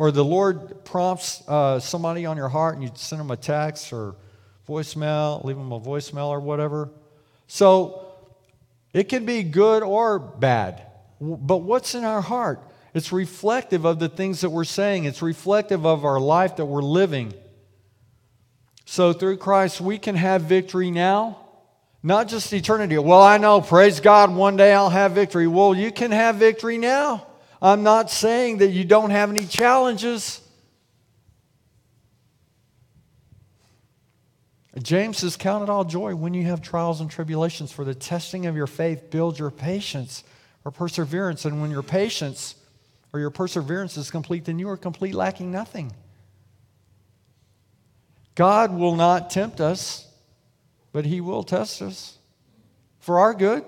or 0.00 0.10
the 0.10 0.24
Lord 0.24 0.82
prompts 0.86 1.46
uh, 1.46 1.78
somebody 1.78 2.24
on 2.24 2.38
your 2.38 2.48
heart 2.48 2.74
and 2.74 2.82
you 2.82 2.90
send 2.94 3.20
them 3.20 3.30
a 3.30 3.36
text 3.36 3.92
or 3.92 4.16
voicemail, 4.66 5.44
leave 5.44 5.58
them 5.58 5.72
a 5.72 5.78
voicemail 5.78 6.28
or 6.28 6.40
whatever. 6.40 6.88
So 7.48 8.06
it 8.94 9.10
can 9.10 9.26
be 9.26 9.42
good 9.42 9.82
or 9.82 10.18
bad. 10.18 10.86
But 11.20 11.58
what's 11.58 11.94
in 11.94 12.04
our 12.04 12.22
heart? 12.22 12.62
It's 12.94 13.12
reflective 13.12 13.84
of 13.84 13.98
the 13.98 14.08
things 14.08 14.40
that 14.40 14.48
we're 14.48 14.64
saying, 14.64 15.04
it's 15.04 15.20
reflective 15.20 15.84
of 15.84 16.06
our 16.06 16.18
life 16.18 16.56
that 16.56 16.64
we're 16.64 16.80
living. 16.80 17.34
So 18.86 19.12
through 19.12 19.36
Christ, 19.36 19.82
we 19.82 19.98
can 19.98 20.14
have 20.14 20.40
victory 20.40 20.90
now 20.90 21.36
not 22.02 22.28
just 22.28 22.50
eternity. 22.54 22.96
Well, 22.96 23.20
I 23.20 23.36
know, 23.36 23.60
praise 23.60 24.00
God, 24.00 24.34
one 24.34 24.56
day 24.56 24.72
I'll 24.72 24.88
have 24.88 25.12
victory. 25.12 25.46
Well, 25.46 25.74
you 25.74 25.92
can 25.92 26.12
have 26.12 26.36
victory 26.36 26.78
now. 26.78 27.26
I'm 27.62 27.82
not 27.82 28.10
saying 28.10 28.58
that 28.58 28.70
you 28.70 28.84
don't 28.84 29.10
have 29.10 29.30
any 29.30 29.46
challenges. 29.46 30.40
James 34.82 35.18
says, 35.18 35.36
Count 35.36 35.64
it 35.64 35.68
all 35.68 35.84
joy 35.84 36.14
when 36.14 36.32
you 36.32 36.44
have 36.44 36.62
trials 36.62 37.00
and 37.00 37.10
tribulations, 37.10 37.70
for 37.70 37.84
the 37.84 37.94
testing 37.94 38.46
of 38.46 38.56
your 38.56 38.66
faith 38.66 39.10
builds 39.10 39.38
your 39.38 39.50
patience 39.50 40.24
or 40.64 40.70
perseverance. 40.70 41.44
And 41.44 41.60
when 41.60 41.70
your 41.70 41.82
patience 41.82 42.54
or 43.12 43.20
your 43.20 43.30
perseverance 43.30 43.96
is 43.96 44.10
complete, 44.10 44.44
then 44.46 44.58
you 44.58 44.68
are 44.70 44.76
complete, 44.76 45.14
lacking 45.14 45.50
nothing. 45.50 45.92
God 48.34 48.72
will 48.72 48.96
not 48.96 49.28
tempt 49.28 49.60
us, 49.60 50.08
but 50.92 51.04
He 51.04 51.20
will 51.20 51.42
test 51.42 51.82
us 51.82 52.16
for 53.00 53.18
our 53.18 53.34
good. 53.34 53.64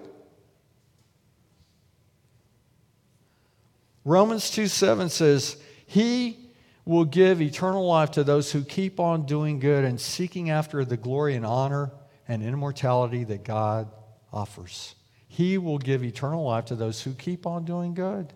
Romans 4.04 4.50
2 4.50 4.66
7 4.66 5.08
says, 5.08 5.56
He 5.86 6.38
will 6.84 7.04
give 7.04 7.40
eternal 7.40 7.86
life 7.86 8.12
to 8.12 8.24
those 8.24 8.50
who 8.50 8.64
keep 8.64 8.98
on 8.98 9.26
doing 9.26 9.60
good 9.60 9.84
and 9.84 10.00
seeking 10.00 10.50
after 10.50 10.84
the 10.84 10.96
glory 10.96 11.36
and 11.36 11.46
honor 11.46 11.92
and 12.26 12.42
immortality 12.42 13.24
that 13.24 13.44
God 13.44 13.88
offers. 14.32 14.94
He 15.28 15.58
will 15.58 15.78
give 15.78 16.02
eternal 16.02 16.44
life 16.44 16.66
to 16.66 16.74
those 16.74 17.00
who 17.02 17.12
keep 17.12 17.46
on 17.46 17.64
doing 17.64 17.94
good 17.94 18.32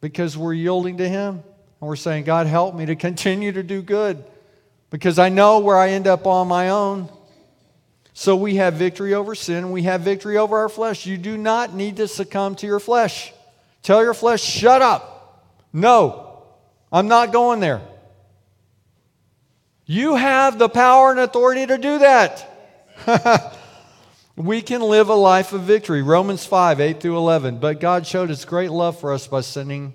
because 0.00 0.36
we're 0.36 0.54
yielding 0.54 0.96
to 0.98 1.08
Him 1.08 1.34
and 1.34 1.88
we're 1.88 1.96
saying, 1.96 2.24
God, 2.24 2.46
help 2.46 2.74
me 2.74 2.86
to 2.86 2.96
continue 2.96 3.52
to 3.52 3.62
do 3.62 3.82
good 3.82 4.24
because 4.90 5.18
I 5.18 5.28
know 5.28 5.58
where 5.58 5.76
I 5.76 5.90
end 5.90 6.06
up 6.06 6.26
on 6.26 6.48
my 6.48 6.70
own. 6.70 7.10
So 8.14 8.36
we 8.36 8.56
have 8.56 8.74
victory 8.74 9.12
over 9.12 9.34
sin, 9.34 9.70
we 9.70 9.82
have 9.82 10.00
victory 10.00 10.38
over 10.38 10.58
our 10.58 10.68
flesh. 10.68 11.04
You 11.04 11.18
do 11.18 11.36
not 11.36 11.74
need 11.74 11.96
to 11.96 12.08
succumb 12.08 12.54
to 12.56 12.66
your 12.66 12.80
flesh. 12.80 13.32
Tell 13.84 14.02
your 14.02 14.14
flesh, 14.14 14.42
shut 14.42 14.82
up. 14.82 15.44
No, 15.72 16.42
I'm 16.90 17.06
not 17.06 17.32
going 17.32 17.60
there. 17.60 17.82
You 19.84 20.16
have 20.16 20.58
the 20.58 20.70
power 20.70 21.10
and 21.10 21.20
authority 21.20 21.66
to 21.66 21.76
do 21.76 21.98
that. 21.98 22.50
we 24.36 24.62
can 24.62 24.80
live 24.80 25.10
a 25.10 25.14
life 25.14 25.52
of 25.52 25.60
victory. 25.62 26.00
Romans 26.00 26.46
5, 26.46 26.80
8 26.80 27.00
through 27.00 27.18
11. 27.18 27.58
But 27.58 27.78
God 27.78 28.06
showed 28.06 28.30
his 28.30 28.46
great 28.46 28.70
love 28.70 28.98
for 28.98 29.12
us 29.12 29.26
by 29.26 29.42
sending 29.42 29.92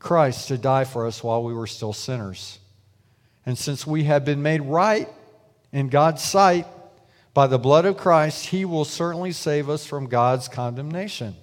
Christ 0.00 0.48
to 0.48 0.58
die 0.58 0.84
for 0.84 1.06
us 1.06 1.22
while 1.22 1.44
we 1.44 1.54
were 1.54 1.68
still 1.68 1.92
sinners. 1.92 2.58
And 3.46 3.56
since 3.56 3.86
we 3.86 4.04
have 4.04 4.24
been 4.24 4.42
made 4.42 4.62
right 4.62 5.08
in 5.72 5.90
God's 5.90 6.24
sight 6.24 6.66
by 7.34 7.46
the 7.46 7.58
blood 7.58 7.84
of 7.84 7.96
Christ, 7.96 8.46
he 8.46 8.64
will 8.64 8.84
certainly 8.84 9.30
save 9.30 9.70
us 9.70 9.86
from 9.86 10.08
God's 10.08 10.48
condemnation. 10.48 11.36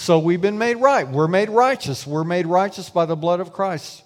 So 0.00 0.18
we've 0.18 0.40
been 0.40 0.56
made 0.56 0.78
right. 0.78 1.06
We're 1.06 1.28
made 1.28 1.50
righteous. 1.50 2.06
We're 2.06 2.24
made 2.24 2.46
righteous 2.46 2.88
by 2.88 3.04
the 3.04 3.16
blood 3.16 3.38
of 3.38 3.52
Christ, 3.52 4.02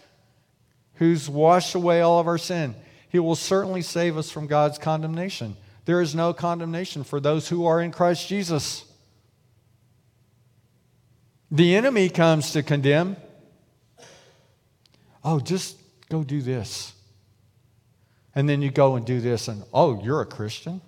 who's 0.95 1.31
washed 1.31 1.77
away 1.77 2.01
all 2.01 2.19
of 2.19 2.27
our 2.27 2.37
sin. 2.37 2.75
He 3.11 3.21
will 3.21 3.37
certainly 3.37 3.81
save 3.81 4.19
us 4.19 4.29
from 4.29 4.49
God's 4.49 4.77
condemnation. 4.77 5.57
There 5.85 6.01
is 6.01 6.13
no 6.13 6.33
condemnation 6.35 7.05
for 7.05 7.21
those 7.21 7.49
who 7.49 7.65
are 7.67 7.81
in 7.81 7.93
Christ 7.93 8.27
Jesus. 8.27 8.85
The 11.53 11.77
enemy 11.77 12.09
comes 12.09 12.51
to 12.55 12.65
condemn. 12.65 13.17
Oh, 15.23 15.39
just 15.39 15.79
go 16.09 16.25
do 16.25 16.43
this. 16.43 16.93
And 18.35 18.49
then 18.49 18.63
you 18.63 18.73
go 18.73 18.97
and 18.97 19.07
do 19.07 19.21
this, 19.21 19.47
and 19.47 19.63
oh, 19.73 20.03
you're 20.03 20.23
a 20.23 20.27
Christian? 20.27 20.81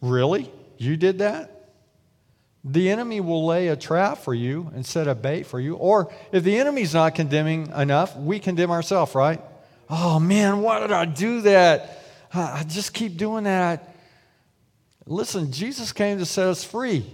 Really? 0.00 0.50
You 0.76 0.96
did 0.96 1.18
that? 1.18 1.55
The 2.68 2.90
enemy 2.90 3.20
will 3.20 3.46
lay 3.46 3.68
a 3.68 3.76
trap 3.76 4.18
for 4.18 4.34
you 4.34 4.72
and 4.74 4.84
set 4.84 5.06
a 5.06 5.14
bait 5.14 5.44
for 5.44 5.60
you. 5.60 5.76
Or 5.76 6.12
if 6.32 6.42
the 6.42 6.58
enemy's 6.58 6.92
not 6.92 7.14
condemning 7.14 7.70
enough, 7.70 8.16
we 8.16 8.40
condemn 8.40 8.72
ourselves, 8.72 9.14
right? 9.14 9.40
Oh 9.88 10.18
man, 10.18 10.62
why 10.62 10.80
did 10.80 10.90
I 10.90 11.04
do 11.04 11.42
that? 11.42 12.02
I 12.34 12.64
just 12.66 12.92
keep 12.92 13.16
doing 13.16 13.44
that. 13.44 13.94
Listen, 15.06 15.52
Jesus 15.52 15.92
came 15.92 16.18
to 16.18 16.26
set 16.26 16.48
us 16.48 16.64
free. 16.64 17.06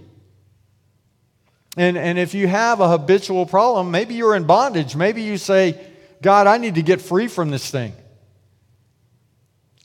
And, 1.77 1.97
and 1.99 2.17
if 2.17 2.33
you 2.33 2.47
have 2.47 2.79
a 2.79 2.89
habitual 2.89 3.45
problem, 3.45 3.91
maybe 3.91 4.15
you're 4.15 4.35
in 4.35 4.45
bondage. 4.45 4.95
Maybe 4.95 5.21
you 5.21 5.37
say, 5.37 5.79
God, 6.23 6.47
I 6.47 6.57
need 6.57 6.75
to 6.75 6.81
get 6.81 6.99
free 6.99 7.27
from 7.27 7.51
this 7.51 7.69
thing. 7.69 7.93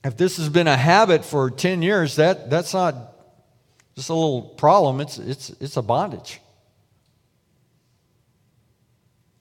If 0.03 0.17
this 0.17 0.37
has 0.37 0.49
been 0.49 0.67
a 0.67 0.77
habit 0.77 1.23
for 1.23 1.51
10 1.51 1.83
years, 1.83 2.15
that, 2.15 2.49
that's 2.49 2.73
not 2.73 3.08
just 3.99 4.09
a 4.09 4.13
little 4.13 4.41
problem, 4.41 5.01
it's, 5.01 5.17
it's, 5.17 5.49
it's 5.59 5.75
a 5.75 5.81
bondage. 5.81 6.39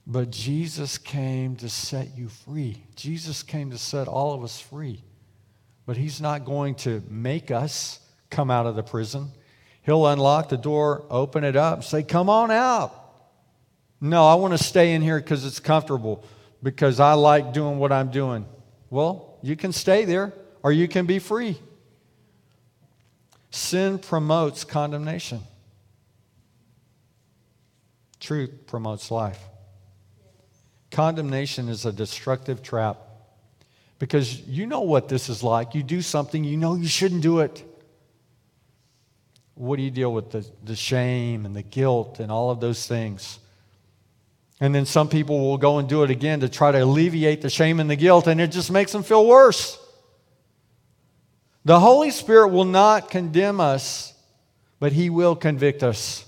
But 0.04 0.32
Jesus 0.32 0.98
came 0.98 1.54
to 1.56 1.68
set 1.68 2.18
you 2.18 2.28
free. 2.28 2.82
Jesus 2.96 3.44
came 3.44 3.70
to 3.70 3.78
set 3.78 4.08
all 4.08 4.34
of 4.34 4.42
us 4.42 4.58
free. 4.58 5.04
But 5.86 5.96
He's 5.96 6.20
not 6.20 6.44
going 6.44 6.74
to 6.76 7.04
make 7.08 7.52
us 7.52 8.00
come 8.30 8.50
out 8.50 8.66
of 8.66 8.74
the 8.74 8.82
prison. 8.82 9.30
He'll 9.82 10.08
unlock 10.08 10.48
the 10.48 10.56
door, 10.56 11.04
open 11.08 11.44
it 11.44 11.54
up, 11.54 11.84
say, 11.84 12.02
Come 12.02 12.28
on 12.28 12.50
out. 12.50 12.92
No, 14.00 14.26
I 14.26 14.34
want 14.34 14.58
to 14.58 14.64
stay 14.64 14.92
in 14.92 15.02
here 15.02 15.20
because 15.20 15.46
it's 15.46 15.60
comfortable, 15.60 16.24
because 16.64 16.98
I 16.98 17.12
like 17.12 17.52
doing 17.52 17.78
what 17.78 17.92
I'm 17.92 18.10
doing. 18.10 18.44
Well, 18.90 19.38
you 19.40 19.54
can 19.54 19.72
stay 19.72 20.04
there 20.04 20.32
or 20.64 20.72
you 20.72 20.88
can 20.88 21.06
be 21.06 21.20
free. 21.20 21.58
Sin 23.50 23.98
promotes 23.98 24.64
condemnation. 24.64 25.40
Truth 28.20 28.66
promotes 28.66 29.10
life. 29.10 29.40
Condemnation 30.90 31.68
is 31.68 31.86
a 31.86 31.92
destructive 31.92 32.62
trap 32.62 32.98
because 33.98 34.40
you 34.42 34.66
know 34.66 34.80
what 34.80 35.08
this 35.08 35.28
is 35.28 35.42
like. 35.42 35.74
You 35.74 35.82
do 35.82 36.02
something, 36.02 36.44
you 36.44 36.56
know 36.56 36.74
you 36.74 36.88
shouldn't 36.88 37.22
do 37.22 37.40
it. 37.40 37.64
What 39.54 39.76
do 39.76 39.82
you 39.82 39.90
deal 39.90 40.12
with? 40.12 40.30
The, 40.30 40.46
the 40.64 40.76
shame 40.76 41.44
and 41.44 41.54
the 41.54 41.62
guilt 41.62 42.20
and 42.20 42.30
all 42.30 42.50
of 42.50 42.60
those 42.60 42.86
things. 42.86 43.38
And 44.60 44.74
then 44.74 44.86
some 44.86 45.08
people 45.08 45.40
will 45.40 45.58
go 45.58 45.78
and 45.78 45.88
do 45.88 46.02
it 46.02 46.10
again 46.10 46.40
to 46.40 46.48
try 46.48 46.72
to 46.72 46.82
alleviate 46.82 47.42
the 47.42 47.50
shame 47.50 47.80
and 47.80 47.88
the 47.88 47.96
guilt, 47.96 48.26
and 48.26 48.40
it 48.40 48.48
just 48.48 48.70
makes 48.70 48.92
them 48.92 49.02
feel 49.02 49.26
worse. 49.26 49.78
The 51.68 51.78
Holy 51.78 52.10
Spirit 52.10 52.48
will 52.48 52.64
not 52.64 53.10
condemn 53.10 53.60
us, 53.60 54.14
but 54.80 54.92
He 54.92 55.10
will 55.10 55.36
convict 55.36 55.82
us. 55.82 56.24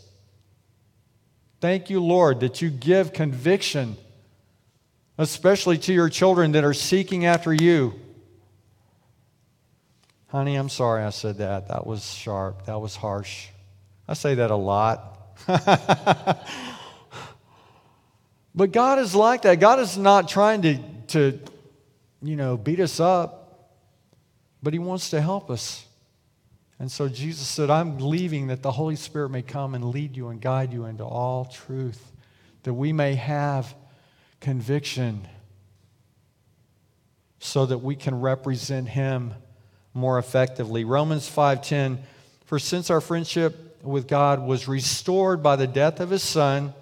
Thank 1.62 1.88
you, 1.88 2.05
Lord, 2.05 2.40
that 2.40 2.61
you 2.61 2.68
give 2.68 3.14
conviction, 3.14 3.96
especially 5.16 5.79
to 5.79 5.94
your 5.94 6.11
children 6.11 6.53
that 6.53 6.62
are 6.62 6.74
seeking 6.74 7.24
after 7.24 7.55
you. 7.55 7.98
Honey, 10.26 10.57
I'm 10.57 10.68
sorry 10.68 11.05
I 11.05 11.09
said 11.09 11.38
that. 11.38 11.68
That 11.68 11.87
was 11.87 12.05
sharp. 12.12 12.66
That 12.66 12.79
was 12.79 12.94
harsh. 12.94 13.46
I 14.07 14.12
say 14.12 14.35
that 14.35 14.50
a 14.50 14.57
lot. 14.57 15.38
but 18.55 18.72
God 18.72 18.98
is 18.98 19.14
like 19.14 19.40
that. 19.40 19.59
God 19.59 19.79
is 19.79 19.96
not 19.96 20.29
trying 20.29 20.61
to, 20.61 20.79
to 21.07 21.40
you 22.20 22.37
know, 22.37 22.59
beat 22.59 22.81
us 22.81 23.00
up 23.00 23.39
but 24.62 24.73
He 24.73 24.79
wants 24.79 25.11
to 25.11 25.20
help 25.20 25.51
us. 25.51 25.87
And 26.79 26.90
so 26.90 27.09
Jesus 27.09 27.46
said, 27.46 27.68
I'm 27.68 27.99
leaving 27.99 28.46
that 28.46 28.62
the 28.62 28.73
Holy 28.73 28.96
Spirit 28.96 29.29
may 29.29 29.42
come 29.42 29.75
and 29.75 29.85
lead 29.90 30.16
you 30.16 30.29
and 30.29 30.40
guide 30.40 30.73
you 30.73 30.87
into 30.87 31.05
all 31.05 31.44
truth, 31.44 32.11
that 32.62 32.73
we 32.73 32.92
may 32.92 33.14
have 33.14 33.75
conviction 34.40 35.29
so 37.38 37.66
that 37.66 37.79
we 37.79 37.96
can 37.96 38.20
represent 38.20 38.88
him 38.88 39.35
more 39.94 40.18
effectively. 40.18 40.85
Romans 40.85 41.29
5:10 41.29 41.99
For 42.44 42.59
since 42.59 42.90
our 42.90 43.01
friendship 43.01 43.79
with 43.83 44.07
God 44.07 44.40
was 44.40 44.68
restored 44.68 45.42
by 45.42 45.57
the 45.57 45.66
death 45.66 46.01
of 46.01 46.11
his 46.11 46.23
son 46.23 46.75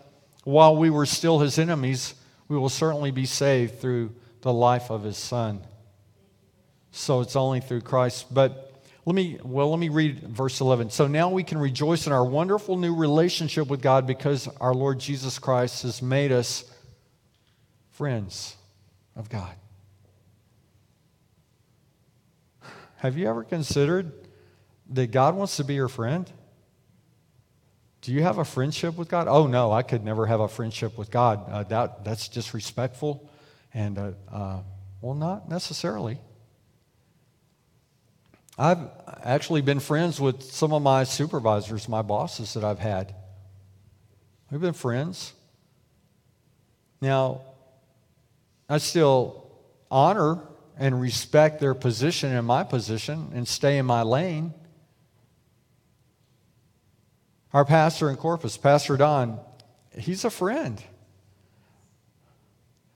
while 0.45 0.77
we 0.77 0.91
were 0.91 1.07
still 1.07 1.39
his 1.39 1.59
enemies, 1.59 2.15
we 2.49 2.57
will 2.57 2.69
certainly 2.69 3.11
be 3.11 3.27
saved 3.27 3.81
through 3.81 4.13
the 4.41 4.53
life 4.53 4.91
of 4.91 5.05
his 5.05 5.17
son. 5.17 5.61
So 6.91 7.21
it's 7.21 7.37
only 7.37 7.61
through 7.61 7.83
Christ. 7.83 8.33
But 8.33 8.69
let 9.05 9.15
me, 9.15 9.39
well, 9.43 9.71
let 9.71 9.79
me 9.79 9.89
read 9.89 10.21
verse 10.21 10.61
11. 10.61 10.91
So 10.91 11.07
now 11.07 11.31
we 11.31 11.43
can 11.43 11.59
rejoice 11.59 12.07
in 12.07 12.13
our 12.13 12.25
wonderful 12.25 12.77
new 12.77 12.95
relationship 12.95 13.69
with 13.69 13.81
God 13.81 14.07
because 14.07 14.49
our 14.61 14.75
Lord 14.75 14.99
Jesus 14.99 15.39
Christ 15.39 15.83
has 15.83 16.03
made 16.03 16.33
us 16.33 16.71
friends 17.91 18.55
of 19.17 19.29
God. 19.29 19.55
Have 22.97 23.17
you 23.17 23.29
ever 23.29 23.45
considered 23.45 24.13
that 24.91 25.13
God 25.13 25.37
wants 25.37 25.57
to 25.57 25.65
be 25.65 25.75
your 25.75 25.89
friend? 25.89 26.31
Do 28.03 28.13
you 28.13 28.23
have 28.23 28.39
a 28.39 28.45
friendship 28.45 28.97
with 28.97 29.09
God? 29.09 29.27
Oh, 29.29 29.47
no, 29.47 29.73
I 29.73 29.83
could 29.83 30.05
never 30.05 30.27
have 30.27 30.41
a 30.41 30.49
friendship 30.49 30.99
with 30.99 31.11
God. 31.11 31.45
Uh, 31.49 31.63
that, 31.65 32.05
that's 32.05 32.29
disrespectful. 32.29 33.29
And, 33.73 33.99
uh, 33.99 34.11
uh, 34.31 34.61
well, 35.01 35.15
not 35.15 35.49
necessarily. 35.49 36.19
I've 38.59 38.81
actually 39.23 39.61
been 39.61 39.79
friends 39.79 40.21
with 40.21 40.43
some 40.43 40.73
of 40.73 40.83
my 40.83 41.05
supervisors, 41.05 41.89
my 41.89 42.03
bosses 42.03 42.55
that 42.55 42.65
I've 42.65 42.81
had. 42.81 43.15
We've 44.51 44.61
been 44.61 44.73
friends. 44.73 45.33
Now, 47.01 47.43
I 48.69 48.79
still 48.79 49.49
honor 49.91 50.41
and 50.77 51.01
respect 51.01 51.61
their 51.61 51.75
position 51.75 52.33
and 52.33 52.47
my 52.47 52.65
position 52.65 53.31
and 53.33 53.47
stay 53.47 53.79
in 53.79 53.87
my 53.87 54.03
lane. 54.03 54.53
Our 57.53 57.65
pastor 57.65 58.11
in 58.11 58.17
Corpus, 58.17 58.57
Pastor 58.57 58.97
Don, 58.97 59.39
he's 59.97 60.25
a 60.25 60.31
friend. 60.31 60.83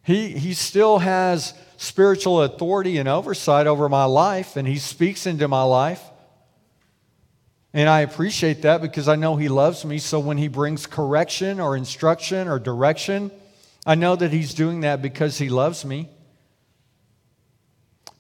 He, 0.02 0.30
he 0.30 0.54
still 0.54 0.98
has 0.98 1.54
spiritual 1.76 2.42
authority 2.42 2.98
and 2.98 3.08
oversight 3.08 3.66
over 3.66 3.88
my 3.88 4.04
life, 4.04 4.56
and 4.56 4.66
he 4.66 4.78
speaks 4.78 5.26
into 5.26 5.48
my 5.48 5.62
life. 5.62 6.02
And 7.74 7.88
I 7.88 8.00
appreciate 8.00 8.62
that 8.62 8.82
because 8.82 9.08
I 9.08 9.16
know 9.16 9.36
he 9.36 9.48
loves 9.48 9.84
me. 9.84 9.98
So 9.98 10.20
when 10.20 10.36
he 10.36 10.48
brings 10.48 10.86
correction 10.86 11.58
or 11.58 11.76
instruction 11.76 12.46
or 12.48 12.58
direction, 12.58 13.30
I 13.86 13.94
know 13.94 14.14
that 14.14 14.30
he's 14.30 14.52
doing 14.52 14.80
that 14.80 15.00
because 15.00 15.38
he 15.38 15.48
loves 15.48 15.84
me. 15.84 16.08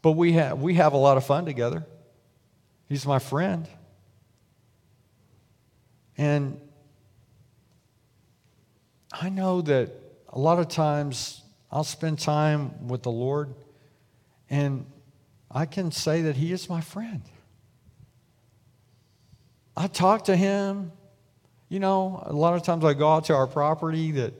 But 0.00 0.12
we 0.12 0.32
have, 0.32 0.60
we 0.60 0.74
have 0.74 0.94
a 0.94 0.96
lot 0.96 1.16
of 1.16 1.26
fun 1.26 1.44
together. 1.44 1.86
He's 2.88 3.06
my 3.06 3.18
friend. 3.18 3.68
And 6.16 6.60
I 9.12 9.28
know 9.28 9.60
that 9.62 9.90
a 10.28 10.38
lot 10.38 10.58
of 10.58 10.68
times 10.68 11.41
I'll 11.72 11.84
spend 11.84 12.18
time 12.18 12.86
with 12.86 13.02
the 13.02 13.10
Lord, 13.10 13.54
and 14.50 14.84
I 15.50 15.64
can 15.64 15.90
say 15.90 16.22
that 16.22 16.36
He 16.36 16.52
is 16.52 16.68
my 16.68 16.82
friend. 16.82 17.22
I 19.74 19.86
talk 19.86 20.26
to 20.26 20.36
Him. 20.36 20.92
You 21.70 21.80
know, 21.80 22.22
a 22.26 22.34
lot 22.34 22.52
of 22.54 22.62
times 22.62 22.84
I 22.84 22.92
go 22.92 23.10
out 23.10 23.24
to 23.26 23.34
our 23.34 23.46
property 23.46 24.10
that 24.12 24.34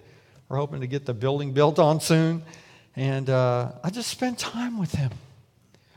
we're 0.51 0.59
hoping 0.59 0.83
to 0.83 0.87
get 0.87 1.07
the 1.07 1.15
building 1.15 1.53
built 1.53 1.79
on 1.79 2.01
soon, 2.01 2.43
and 2.97 3.31
uh, 3.31 3.73
I 3.83 3.89
just 3.89 4.11
spend 4.11 4.39
time 4.39 4.79
with 4.79 4.93
Him. 4.93 5.11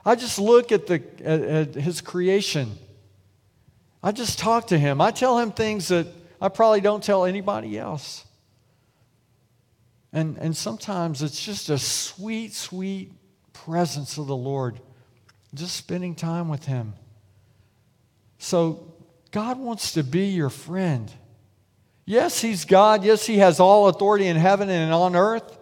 I 0.05 0.15
just 0.15 0.39
look 0.39 0.71
at, 0.71 0.87
the, 0.87 1.03
at, 1.21 1.41
at 1.41 1.75
His 1.75 1.99
creation. 1.99 2.77
I 4.01 4.13
just 4.13 4.39
talk 4.39 4.67
to 4.67 4.77
Him. 4.77 5.01
I 5.01 5.11
tell 5.11 5.37
Him 5.37 5.51
things 5.51 5.89
that 5.89 6.07
I 6.39 6.47
probably 6.47 6.79
don't 6.79 7.03
tell 7.03 7.25
anybody 7.25 7.77
else. 7.77 8.23
And, 10.15 10.37
and 10.37 10.55
sometimes 10.55 11.21
it's 11.21 11.43
just 11.43 11.69
a 11.69 11.77
sweet, 11.77 12.53
sweet 12.53 13.11
presence 13.51 14.17
of 14.17 14.27
the 14.27 14.35
Lord, 14.35 14.79
just 15.53 15.75
spending 15.75 16.15
time 16.15 16.47
with 16.47 16.63
Him. 16.63 16.93
So, 18.37 18.93
God 19.31 19.59
wants 19.59 19.91
to 19.95 20.03
be 20.03 20.27
your 20.27 20.49
friend. 20.49 21.11
Yes, 22.05 22.39
He's 22.39 22.63
God. 22.63 23.03
Yes, 23.03 23.25
He 23.25 23.39
has 23.39 23.59
all 23.59 23.89
authority 23.89 24.27
in 24.27 24.37
heaven 24.37 24.69
and 24.69 24.93
on 24.93 25.17
earth. 25.17 25.57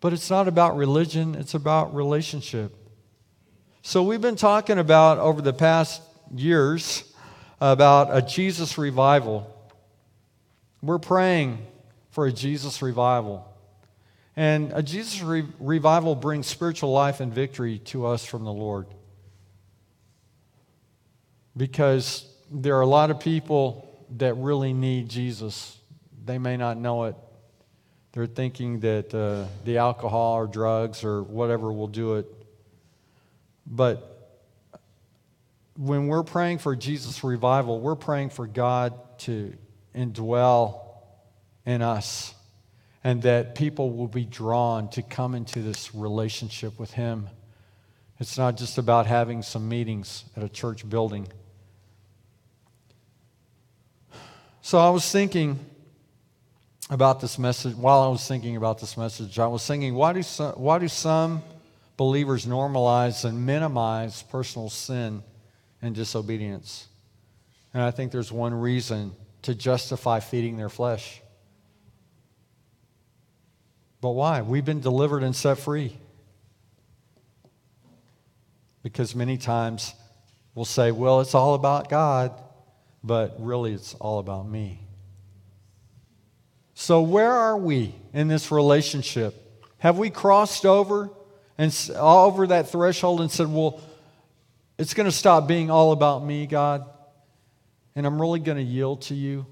But 0.00 0.14
it's 0.14 0.30
not 0.30 0.48
about 0.48 0.74
religion, 0.74 1.34
it's 1.34 1.52
about 1.52 1.94
relationship. 1.94 2.74
So, 3.82 4.02
we've 4.02 4.22
been 4.22 4.36
talking 4.36 4.78
about 4.78 5.18
over 5.18 5.42
the 5.42 5.52
past 5.52 6.00
years 6.34 7.12
about 7.60 8.08
a 8.16 8.22
Jesus 8.22 8.78
revival. 8.78 9.52
We're 10.80 10.98
praying 10.98 11.58
for 12.16 12.24
a 12.24 12.32
Jesus 12.32 12.80
revival. 12.80 13.46
And 14.36 14.72
a 14.72 14.82
Jesus 14.82 15.20
re- 15.20 15.44
revival 15.60 16.14
brings 16.14 16.46
spiritual 16.46 16.90
life 16.90 17.20
and 17.20 17.30
victory 17.30 17.80
to 17.90 18.06
us 18.06 18.24
from 18.24 18.44
the 18.44 18.52
Lord. 18.52 18.86
Because 21.54 22.26
there 22.50 22.78
are 22.78 22.80
a 22.80 22.86
lot 22.86 23.10
of 23.10 23.20
people 23.20 24.02
that 24.16 24.32
really 24.32 24.72
need 24.72 25.10
Jesus. 25.10 25.78
They 26.24 26.38
may 26.38 26.56
not 26.56 26.78
know 26.78 27.04
it. 27.04 27.16
They're 28.12 28.24
thinking 28.24 28.80
that 28.80 29.14
uh, 29.14 29.44
the 29.66 29.76
alcohol 29.76 30.36
or 30.36 30.46
drugs 30.46 31.04
or 31.04 31.22
whatever 31.22 31.70
will 31.70 31.86
do 31.86 32.14
it. 32.14 32.26
But 33.66 34.40
when 35.76 36.06
we're 36.06 36.22
praying 36.22 36.60
for 36.60 36.74
Jesus 36.74 37.22
revival, 37.22 37.78
we're 37.78 37.94
praying 37.94 38.30
for 38.30 38.46
God 38.46 38.94
to 39.18 39.52
indwell 39.94 40.85
in 41.66 41.82
us, 41.82 42.32
and 43.04 43.22
that 43.22 43.54
people 43.54 43.90
will 43.92 44.08
be 44.08 44.24
drawn 44.24 44.88
to 44.90 45.02
come 45.02 45.34
into 45.34 45.60
this 45.60 45.94
relationship 45.94 46.78
with 46.78 46.92
Him. 46.92 47.28
It's 48.18 48.38
not 48.38 48.56
just 48.56 48.78
about 48.78 49.06
having 49.06 49.42
some 49.42 49.68
meetings 49.68 50.24
at 50.36 50.42
a 50.42 50.48
church 50.48 50.88
building. 50.88 51.28
So 54.62 54.78
I 54.78 54.90
was 54.90 55.10
thinking 55.10 55.58
about 56.88 57.20
this 57.20 57.38
message, 57.38 57.74
while 57.74 58.00
I 58.00 58.08
was 58.08 58.26
thinking 58.26 58.56
about 58.56 58.80
this 58.80 58.96
message, 58.96 59.38
I 59.38 59.46
was 59.46 59.66
thinking, 59.66 59.94
why 59.94 60.12
do 60.12 60.22
some, 60.22 60.52
why 60.52 60.78
do 60.78 60.88
some 60.88 61.42
believers 61.96 62.46
normalize 62.46 63.24
and 63.24 63.44
minimize 63.44 64.22
personal 64.22 64.70
sin 64.70 65.22
and 65.82 65.94
disobedience? 65.94 66.86
And 67.74 67.82
I 67.82 67.90
think 67.90 68.12
there's 68.12 68.32
one 68.32 68.54
reason 68.54 69.12
to 69.42 69.54
justify 69.54 70.20
feeding 70.20 70.56
their 70.56 70.68
flesh. 70.68 71.20
But 74.06 74.12
why? 74.12 74.42
We've 74.42 74.64
been 74.64 74.78
delivered 74.78 75.24
and 75.24 75.34
set 75.34 75.58
free. 75.58 75.96
Because 78.84 79.16
many 79.16 79.36
times 79.36 79.94
we'll 80.54 80.64
say, 80.64 80.92
well, 80.92 81.20
it's 81.20 81.34
all 81.34 81.54
about 81.54 81.88
God, 81.88 82.30
but 83.02 83.34
really 83.40 83.72
it's 83.72 83.94
all 83.94 84.20
about 84.20 84.48
me. 84.48 84.80
So, 86.74 87.02
where 87.02 87.32
are 87.32 87.56
we 87.56 87.96
in 88.14 88.28
this 88.28 88.52
relationship? 88.52 89.34
Have 89.78 89.98
we 89.98 90.08
crossed 90.08 90.64
over 90.64 91.10
and 91.58 91.76
over 91.96 92.46
that 92.46 92.70
threshold 92.70 93.20
and 93.20 93.28
said, 93.28 93.48
well, 93.48 93.80
it's 94.78 94.94
going 94.94 95.06
to 95.06 95.16
stop 95.16 95.48
being 95.48 95.68
all 95.68 95.90
about 95.90 96.24
me, 96.24 96.46
God, 96.46 96.88
and 97.96 98.06
I'm 98.06 98.20
really 98.20 98.38
going 98.38 98.58
to 98.58 98.62
yield 98.62 99.02
to 99.02 99.16
you 99.16 99.46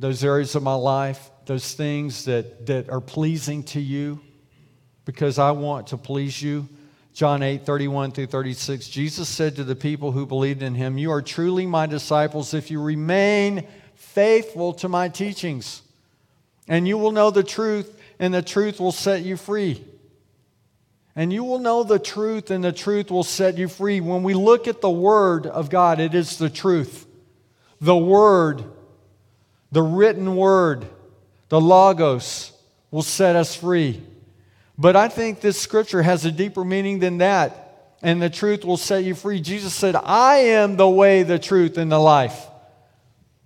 those 0.00 0.24
areas 0.24 0.56
of 0.56 0.64
my 0.64 0.74
life? 0.74 1.30
Those 1.46 1.74
things 1.74 2.24
that, 2.24 2.66
that 2.66 2.90
are 2.90 3.00
pleasing 3.00 3.62
to 3.64 3.80
you 3.80 4.20
because 5.04 5.38
I 5.38 5.50
want 5.52 5.88
to 5.88 5.96
please 5.96 6.40
you. 6.42 6.68
John 7.12 7.42
8, 7.42 7.64
31 7.64 8.12
through 8.12 8.26
36, 8.26 8.88
Jesus 8.88 9.28
said 9.28 9.56
to 9.56 9.64
the 9.64 9.76
people 9.76 10.10
who 10.10 10.26
believed 10.26 10.62
in 10.62 10.74
him, 10.74 10.98
You 10.98 11.12
are 11.12 11.22
truly 11.22 11.64
my 11.66 11.86
disciples 11.86 12.54
if 12.54 12.70
you 12.70 12.82
remain 12.82 13.66
faithful 13.94 14.72
to 14.74 14.88
my 14.88 15.08
teachings. 15.08 15.82
And 16.66 16.88
you 16.88 16.98
will 16.98 17.12
know 17.12 17.30
the 17.30 17.44
truth, 17.44 18.00
and 18.18 18.34
the 18.34 18.42
truth 18.42 18.80
will 18.80 18.92
set 18.92 19.22
you 19.22 19.36
free. 19.36 19.84
And 21.14 21.32
you 21.32 21.44
will 21.44 21.60
know 21.60 21.84
the 21.84 22.00
truth, 22.00 22.50
and 22.50 22.64
the 22.64 22.72
truth 22.72 23.10
will 23.10 23.22
set 23.22 23.56
you 23.56 23.68
free. 23.68 24.00
When 24.00 24.24
we 24.24 24.34
look 24.34 24.66
at 24.66 24.80
the 24.80 24.90
Word 24.90 25.46
of 25.46 25.70
God, 25.70 26.00
it 26.00 26.14
is 26.14 26.38
the 26.38 26.50
truth. 26.50 27.06
The 27.80 27.96
Word, 27.96 28.64
the 29.70 29.82
written 29.82 30.34
Word 30.34 30.86
the 31.54 31.60
Logos 31.60 32.50
will 32.90 33.04
set 33.04 33.36
us 33.36 33.54
free. 33.54 34.02
But 34.76 34.96
I 34.96 35.06
think 35.06 35.40
this 35.40 35.56
scripture 35.56 36.02
has 36.02 36.24
a 36.24 36.32
deeper 36.32 36.64
meaning 36.64 36.98
than 36.98 37.18
that, 37.18 37.94
and 38.02 38.20
the 38.20 38.28
truth 38.28 38.64
will 38.64 38.76
set 38.76 39.04
you 39.04 39.14
free. 39.14 39.40
Jesus 39.40 39.72
said, 39.72 39.94
I 39.94 40.38
am 40.38 40.74
the 40.74 40.88
way, 40.88 41.22
the 41.22 41.38
truth, 41.38 41.78
and 41.78 41.92
the 41.92 41.98
life. 42.00 42.44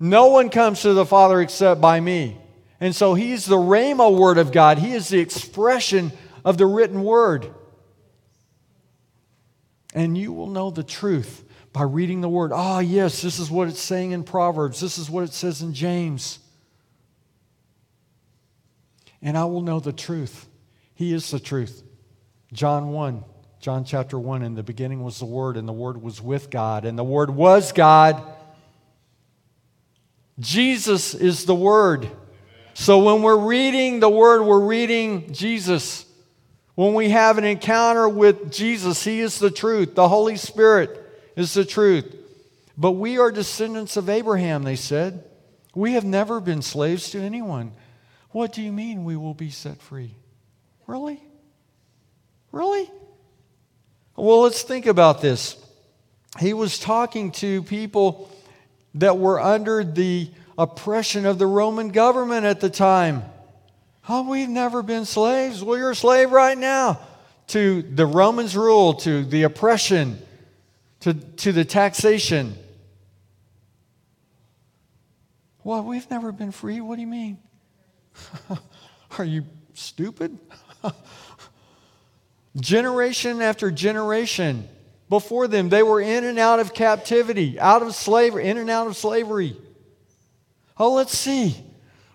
No 0.01 0.29
one 0.29 0.49
comes 0.49 0.81
to 0.81 0.94
the 0.94 1.05
Father 1.05 1.42
except 1.42 1.83
by 1.83 2.01
me. 2.01 2.38
And 2.81 2.97
so 2.97 3.12
he's 3.12 3.44
the 3.44 3.59
Rhema 3.59 4.18
word 4.18 4.38
of 4.38 4.53
God. 4.53 4.79
He 4.79 4.92
is 4.92 5.11
the 5.11 5.21
expression 5.21 6.11
of 6.47 6.57
the 6.57 6.64
written 6.64 7.03
word. 7.03 7.53
And 9.92 10.16
you 10.16 10.33
will 10.33 10.47
know 10.47 10.71
the 10.71 10.83
truth 10.83 11.44
by 11.75 11.83
reading 11.83 12.23
the 12.23 12.29
word. 12.31 12.53
Ah, 12.55 12.77
oh, 12.77 12.79
yes, 12.79 13.21
this 13.21 13.38
is 13.38 13.51
what 13.51 13.68
it's 13.68 13.83
saying 13.83 14.12
in 14.12 14.25
Proverbs. 14.25 14.81
This 14.81 14.97
is 14.97 15.11
what 15.11 15.25
it 15.25 15.35
says 15.35 15.61
in 15.61 15.75
James 15.75 16.38
and 19.23 19.37
I 19.37 19.44
will 19.44 19.62
know 19.62 19.81
the 19.81 19.92
truth. 19.92 20.46
He 20.94 21.12
is 21.12 21.31
the 21.31 21.40
truth. 21.40 21.83
John 22.52 22.88
1, 22.90 23.25
John 23.60 23.85
chapter 23.85 24.19
1, 24.19 24.42
in 24.42 24.54
the 24.54 24.62
beginning 24.62 25.02
was 25.02 25.19
the 25.19 25.27
Word, 25.27 25.56
and 25.56 25.69
the 25.69 25.73
Word 25.73 26.00
was 26.00 26.21
with 26.21 26.50
God, 26.50 26.85
and 26.85 26.98
the 26.98 27.04
Word 27.04 27.31
was 27.31 27.73
God. 27.73 28.23
Jesus 30.38 31.14
is 31.14 31.44
the 31.44 31.54
Word. 31.54 32.08
So 32.75 33.02
when 33.02 33.23
we're 33.23 33.37
reading 33.37 34.00
the 34.00 34.08
Word, 34.08 34.42
we're 34.44 34.64
reading 34.64 35.33
Jesus. 35.33 36.06
When 36.77 36.94
we 36.94 37.10
have 37.10 37.37
an 37.38 37.44
encounter 37.44 38.08
with 38.08 38.52
Jesus, 38.52 39.02
He 39.02 39.21
is 39.21 39.38
the 39.40 39.50
truth. 39.50 39.96
The 39.96 40.08
Holy 40.08 40.37
Spirit 40.37 41.04
is 41.35 41.54
the 41.54 41.64
truth. 41.64 42.14
But 42.77 42.92
we 42.92 43.19
are 43.19 43.33
descendants 43.33 43.96
of 43.96 44.08
Abraham, 44.08 44.62
they 44.62 44.77
said. 44.77 45.25
We 45.75 45.94
have 45.94 46.04
never 46.04 46.40
been 46.40 46.62
slaves 46.62 47.10
to 47.10 47.21
anyone. 47.21 47.73
What 48.31 48.52
do 48.52 48.62
you 48.62 48.72
mean 48.72 49.04
we 49.04 49.16
will 49.16 49.35
be 49.35 49.50
set 49.50 49.81
free? 49.81 50.14
Really? 50.87 51.22
Really? 52.52 52.90
Well, 54.16 54.42
let's 54.42 54.62
think 54.62 54.87
about 54.87 55.20
this. 55.20 55.56
He 56.38 56.52
was 56.52 56.79
talking 56.79 57.31
to 57.33 57.62
people 57.62 58.31
that 58.94 59.18
were 59.18 59.40
under 59.40 59.85
the 59.85 60.31
oppression 60.56 61.24
of 61.24 61.38
the 61.38 61.46
Roman 61.46 61.88
government 61.88 62.44
at 62.44 62.60
the 62.60 62.70
time. 62.70 63.22
Oh, 64.08 64.29
we've 64.29 64.48
never 64.48 64.83
been 64.83 65.04
slaves. 65.04 65.62
Well, 65.62 65.79
you're 65.79 65.92
a 65.92 65.96
slave 65.96 66.33
right 66.33 66.58
now. 66.58 67.00
to 67.48 67.83
the 67.83 68.06
Romans' 68.06 68.56
rule, 68.56 68.94
to 68.94 69.24
the 69.24 69.42
oppression, 69.42 70.18
to, 71.00 71.14
to 71.14 71.52
the 71.52 71.64
taxation. 71.64 72.54
Well, 75.64 75.83
we've 75.83 76.10
never 76.10 76.31
been 76.31 76.52
free. 76.52 76.81
What 76.81 76.96
do 76.96 77.00
you 77.00 77.06
mean? 77.06 77.38
Are 79.19 79.25
you 79.25 79.44
stupid? 79.75 80.38
generation 82.56 83.42
after 83.42 83.71
generation 83.71 84.69
before 85.08 85.48
them, 85.48 85.69
they 85.69 85.83
were 85.83 86.00
in 86.00 86.25
and 86.25 86.38
out 86.38 86.60
of 86.60 86.75
captivity, 86.75 87.58
out 87.58 87.83
of 87.83 87.94
slavery, 87.94 88.46
in 88.46 88.58
and 88.58 88.69
out 88.69 88.87
of 88.87 88.96
slavery. 88.96 89.56
Oh, 90.77 90.92
let's 90.92 91.16
see. 91.16 91.56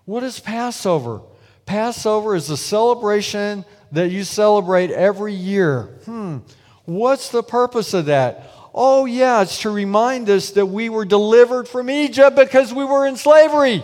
What 0.06 0.24
is 0.24 0.40
Passover? 0.40 1.22
Passover 1.66 2.36
is 2.36 2.50
a 2.50 2.58
celebration 2.58 3.66
that 3.92 4.12
you 4.12 4.24
celebrate 4.24 4.92
every 4.92 5.34
year. 5.34 6.00
Hmm. 6.06 6.40
What's 6.86 7.30
the 7.30 7.44
purpose 7.44 7.94
of 7.94 8.06
that? 8.06 8.50
Oh, 8.76 9.06
yeah, 9.06 9.42
it's 9.42 9.62
to 9.62 9.70
remind 9.70 10.30
us 10.30 10.52
that 10.52 10.66
we 10.66 10.90
were 10.90 11.06
delivered 11.06 11.68
from 11.68 11.90
Egypt 11.90 12.36
because 12.36 12.74
we 12.74 12.86
were 12.86 13.06
in 13.08 13.16
slavery. 13.16 13.84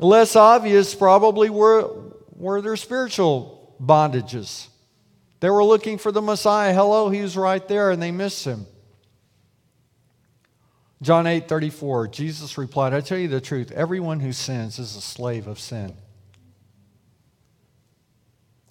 Less 0.00 0.34
obvious, 0.34 0.94
probably, 0.94 1.50
were, 1.50 1.90
were 2.34 2.62
their 2.62 2.76
spiritual 2.76 3.76
bondages. 3.78 4.66
They 5.40 5.50
were 5.50 5.62
looking 5.62 5.98
for 5.98 6.10
the 6.10 6.22
Messiah. 6.22 6.72
Hello, 6.72 7.10
he 7.10 7.20
was 7.20 7.36
right 7.36 7.66
there, 7.68 7.90
and 7.90 8.00
they 8.00 8.10
missed 8.10 8.46
him. 8.46 8.66
John 11.02 11.26
8 11.26 11.48
34, 11.48 12.08
Jesus 12.08 12.56
replied, 12.58 12.94
I 12.94 13.00
tell 13.00 13.18
you 13.18 13.28
the 13.28 13.40
truth, 13.40 13.70
everyone 13.72 14.20
who 14.20 14.32
sins 14.32 14.78
is 14.78 14.96
a 14.96 15.00
slave 15.02 15.46
of 15.46 15.58
sin. 15.58 15.94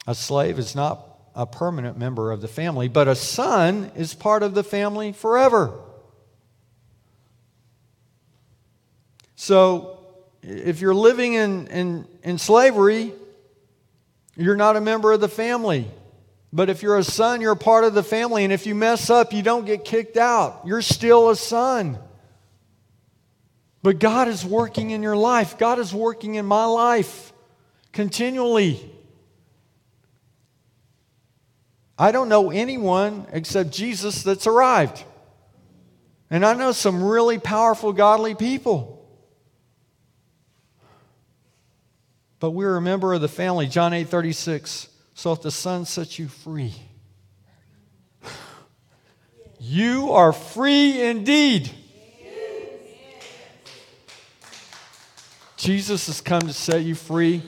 A 0.08 0.16
slave 0.16 0.58
is 0.58 0.76
not 0.76 1.06
a 1.36 1.46
permanent 1.46 1.98
member 1.98 2.32
of 2.32 2.42
the 2.42 2.48
family, 2.48 2.88
but 2.88 3.08
a 3.08 3.16
son 3.16 3.92
is 3.96 4.16
part 4.16 4.42
of 4.42 4.56
the 4.56 4.64
family 4.64 5.12
forever. 5.12 5.80
So, 9.36 9.89
if 10.42 10.82
you're 10.82 10.96
living 10.96 11.34
in, 11.34 11.68
in, 11.68 12.08
in 12.24 12.38
slavery, 12.38 13.14
you're 14.36 14.56
not 14.56 14.76
a 14.76 14.82
member 14.82 15.12
of 15.12 15.22
the 15.22 15.28
family. 15.28 15.90
But 16.52 16.70
if 16.70 16.82
you're 16.82 16.98
a 16.98 17.04
son, 17.04 17.42
you're 17.42 17.52
a 17.52 17.58
part 17.58 17.84
of 17.84 17.94
the 17.94 18.04
family. 18.04 18.44
And 18.44 18.52
if 18.52 18.66
you 18.66 18.74
mess 18.74 19.10
up, 19.10 19.34
you 19.34 19.44
don't 19.44 19.66
get 19.66 19.86
kicked 19.86 20.18
out. 20.18 20.62
You're 20.66 20.82
still 20.82 21.30
a 21.30 21.36
son. 21.36 22.00
But 23.84 24.00
God 24.00 24.28
is 24.28 24.46
working 24.46 24.90
in 24.92 25.04
your 25.04 25.16
life. 25.16 25.58
God 25.58 25.80
is 25.80 25.94
working 25.94 26.36
in 26.36 26.46
my 26.46 26.66
life 26.66 27.34
continually. 27.94 28.92
I 31.98 32.12
don't 32.12 32.30
know 32.30 32.50
anyone 32.50 33.28
except 33.32 33.72
Jesus 33.72 34.24
that's 34.24 34.48
arrived. 34.48 35.04
And 36.30 36.46
I 36.46 36.54
know 36.54 36.72
some 36.72 37.04
really 37.04 37.40
powerful, 37.40 37.92
godly 37.94 38.36
people. 38.36 38.99
But 42.40 42.52
we're 42.52 42.78
a 42.78 42.82
member 42.82 43.14
of 43.14 43.22
the 43.22 43.28
family. 43.28 43.68
John 43.68 43.94
8 43.94 44.08
36. 44.08 44.88
So 45.14 45.34
if 45.34 45.42
the 45.42 45.52
Son 45.52 45.86
sets 45.86 46.18
you 46.18 46.28
free, 46.28 46.74
you 49.60 50.12
are 50.12 50.32
free 50.32 51.02
indeed. 51.02 51.70
Jesus 55.58 56.08
has 56.08 56.22
come 56.22 56.40
to 56.40 56.54
set 56.54 56.84
you 56.84 56.96
free. 56.96 57.44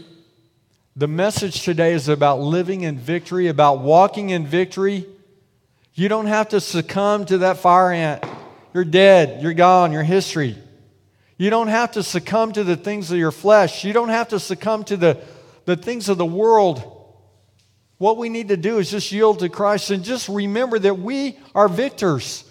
The 0.98 1.08
message 1.08 1.64
today 1.64 1.94
is 1.94 2.10
about 2.10 2.42
living 2.42 2.82
in 2.82 2.98
victory, 2.98 3.48
about 3.48 3.80
walking 3.80 4.32
in 4.32 4.46
victory. 4.46 5.06
You 5.94 6.10
don't 6.10 6.26
have 6.26 6.50
to 6.50 6.60
succumb 6.60 7.26
to 7.28 7.38
that 7.40 7.60
fire 7.60 7.94
ant. 7.94 8.26
You're 8.74 8.84
dead, 8.84 9.42
you're 9.42 9.54
gone, 9.54 9.94
you're 9.94 10.04
history. 10.04 10.58
You 11.42 11.50
don't 11.50 11.70
have 11.70 11.94
to 11.94 12.04
succumb 12.04 12.52
to 12.52 12.64
the 12.64 12.76
things 12.76 13.10
of 13.10 13.18
your 13.18 13.32
flesh. 13.32 13.84
You 13.84 13.94
don't 13.94 14.10
have 14.10 14.28
to 14.28 14.40
succumb 14.40 14.84
to 14.84 14.96
the, 14.96 15.18
the 15.66 15.76
things 15.76 16.08
of 16.08 16.20
the 16.20 16.24
world. 16.24 16.84
What 17.98 18.18
we 18.18 18.30
need 18.30 18.50
to 18.50 18.58
do 18.58 18.78
is 18.78 18.92
just 18.92 19.12
yield 19.12 19.40
to 19.40 19.50
Christ 19.50 19.90
and 19.90 20.04
just 20.04 20.30
remember 20.30 20.78
that 20.78 21.00
we 21.00 21.40
are 21.56 21.68
victors. 21.68 22.44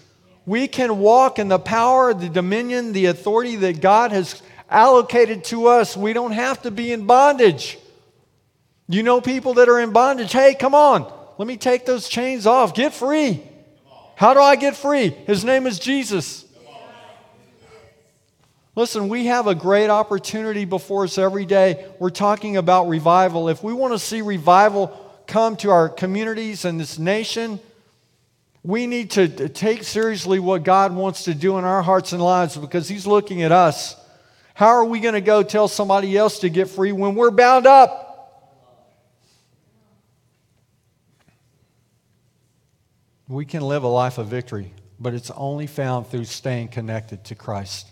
We 0.45 0.67
can 0.67 0.99
walk 0.99 1.39
in 1.39 1.47
the 1.47 1.57
power, 1.57 2.13
the 2.13 2.27
dominion, 2.27 2.91
the 2.91 3.05
authority 3.05 3.55
that 3.55 3.79
God 3.79 4.11
has 4.11 4.43
allocated 4.69 5.45
to 5.45 5.67
us. 5.67 5.95
We 5.95 6.11
don't 6.11 6.33
have 6.33 6.61
to 6.63 6.69
be 6.69 6.91
in 6.91 7.07
bondage. 7.07 7.79
You 8.89 9.03
know 9.03 9.21
people 9.21 9.53
that 9.53 9.69
are 9.69 9.79
in 9.79 9.93
bondage. 9.93 10.33
Hey, 10.33 10.53
come 10.53 10.75
on. 10.75 11.09
Let 11.37 11.47
me 11.47 11.55
take 11.55 11.85
those 11.85 12.09
chains 12.09 12.45
off. 12.45 12.73
Get 12.73 12.93
free. 12.93 13.41
How 14.17 14.33
do 14.33 14.41
I 14.41 14.57
get 14.57 14.75
free? 14.75 15.11
His 15.11 15.45
name 15.45 15.65
is 15.65 15.79
Jesus. 15.79 16.43
Listen, 18.81 19.09
we 19.09 19.27
have 19.27 19.45
a 19.45 19.53
great 19.53 19.91
opportunity 19.91 20.65
before 20.65 21.03
us 21.03 21.19
every 21.19 21.45
day. 21.45 21.85
We're 21.99 22.09
talking 22.09 22.57
about 22.57 22.89
revival. 22.89 23.47
If 23.47 23.63
we 23.63 23.73
want 23.73 23.93
to 23.93 23.99
see 23.99 24.23
revival 24.23 24.87
come 25.27 25.55
to 25.57 25.69
our 25.69 25.87
communities 25.87 26.65
and 26.65 26.79
this 26.79 26.97
nation, 26.97 27.59
we 28.63 28.87
need 28.87 29.11
to 29.11 29.49
take 29.49 29.83
seriously 29.83 30.39
what 30.39 30.63
God 30.63 30.95
wants 30.95 31.25
to 31.25 31.35
do 31.35 31.59
in 31.59 31.63
our 31.63 31.83
hearts 31.83 32.11
and 32.11 32.23
lives 32.23 32.57
because 32.57 32.89
He's 32.89 33.05
looking 33.05 33.43
at 33.43 33.51
us. 33.51 33.95
How 34.55 34.69
are 34.69 34.85
we 34.85 34.99
going 34.99 35.13
to 35.13 35.21
go 35.21 35.43
tell 35.43 35.67
somebody 35.67 36.17
else 36.17 36.39
to 36.39 36.49
get 36.49 36.67
free 36.67 36.91
when 36.91 37.13
we're 37.13 37.29
bound 37.29 37.67
up? 37.67 38.57
We 43.27 43.45
can 43.45 43.61
live 43.61 43.83
a 43.83 43.87
life 43.87 44.17
of 44.17 44.25
victory, 44.25 44.73
but 44.99 45.13
it's 45.13 45.29
only 45.29 45.67
found 45.67 46.07
through 46.07 46.25
staying 46.25 46.69
connected 46.69 47.25
to 47.25 47.35
Christ. 47.35 47.85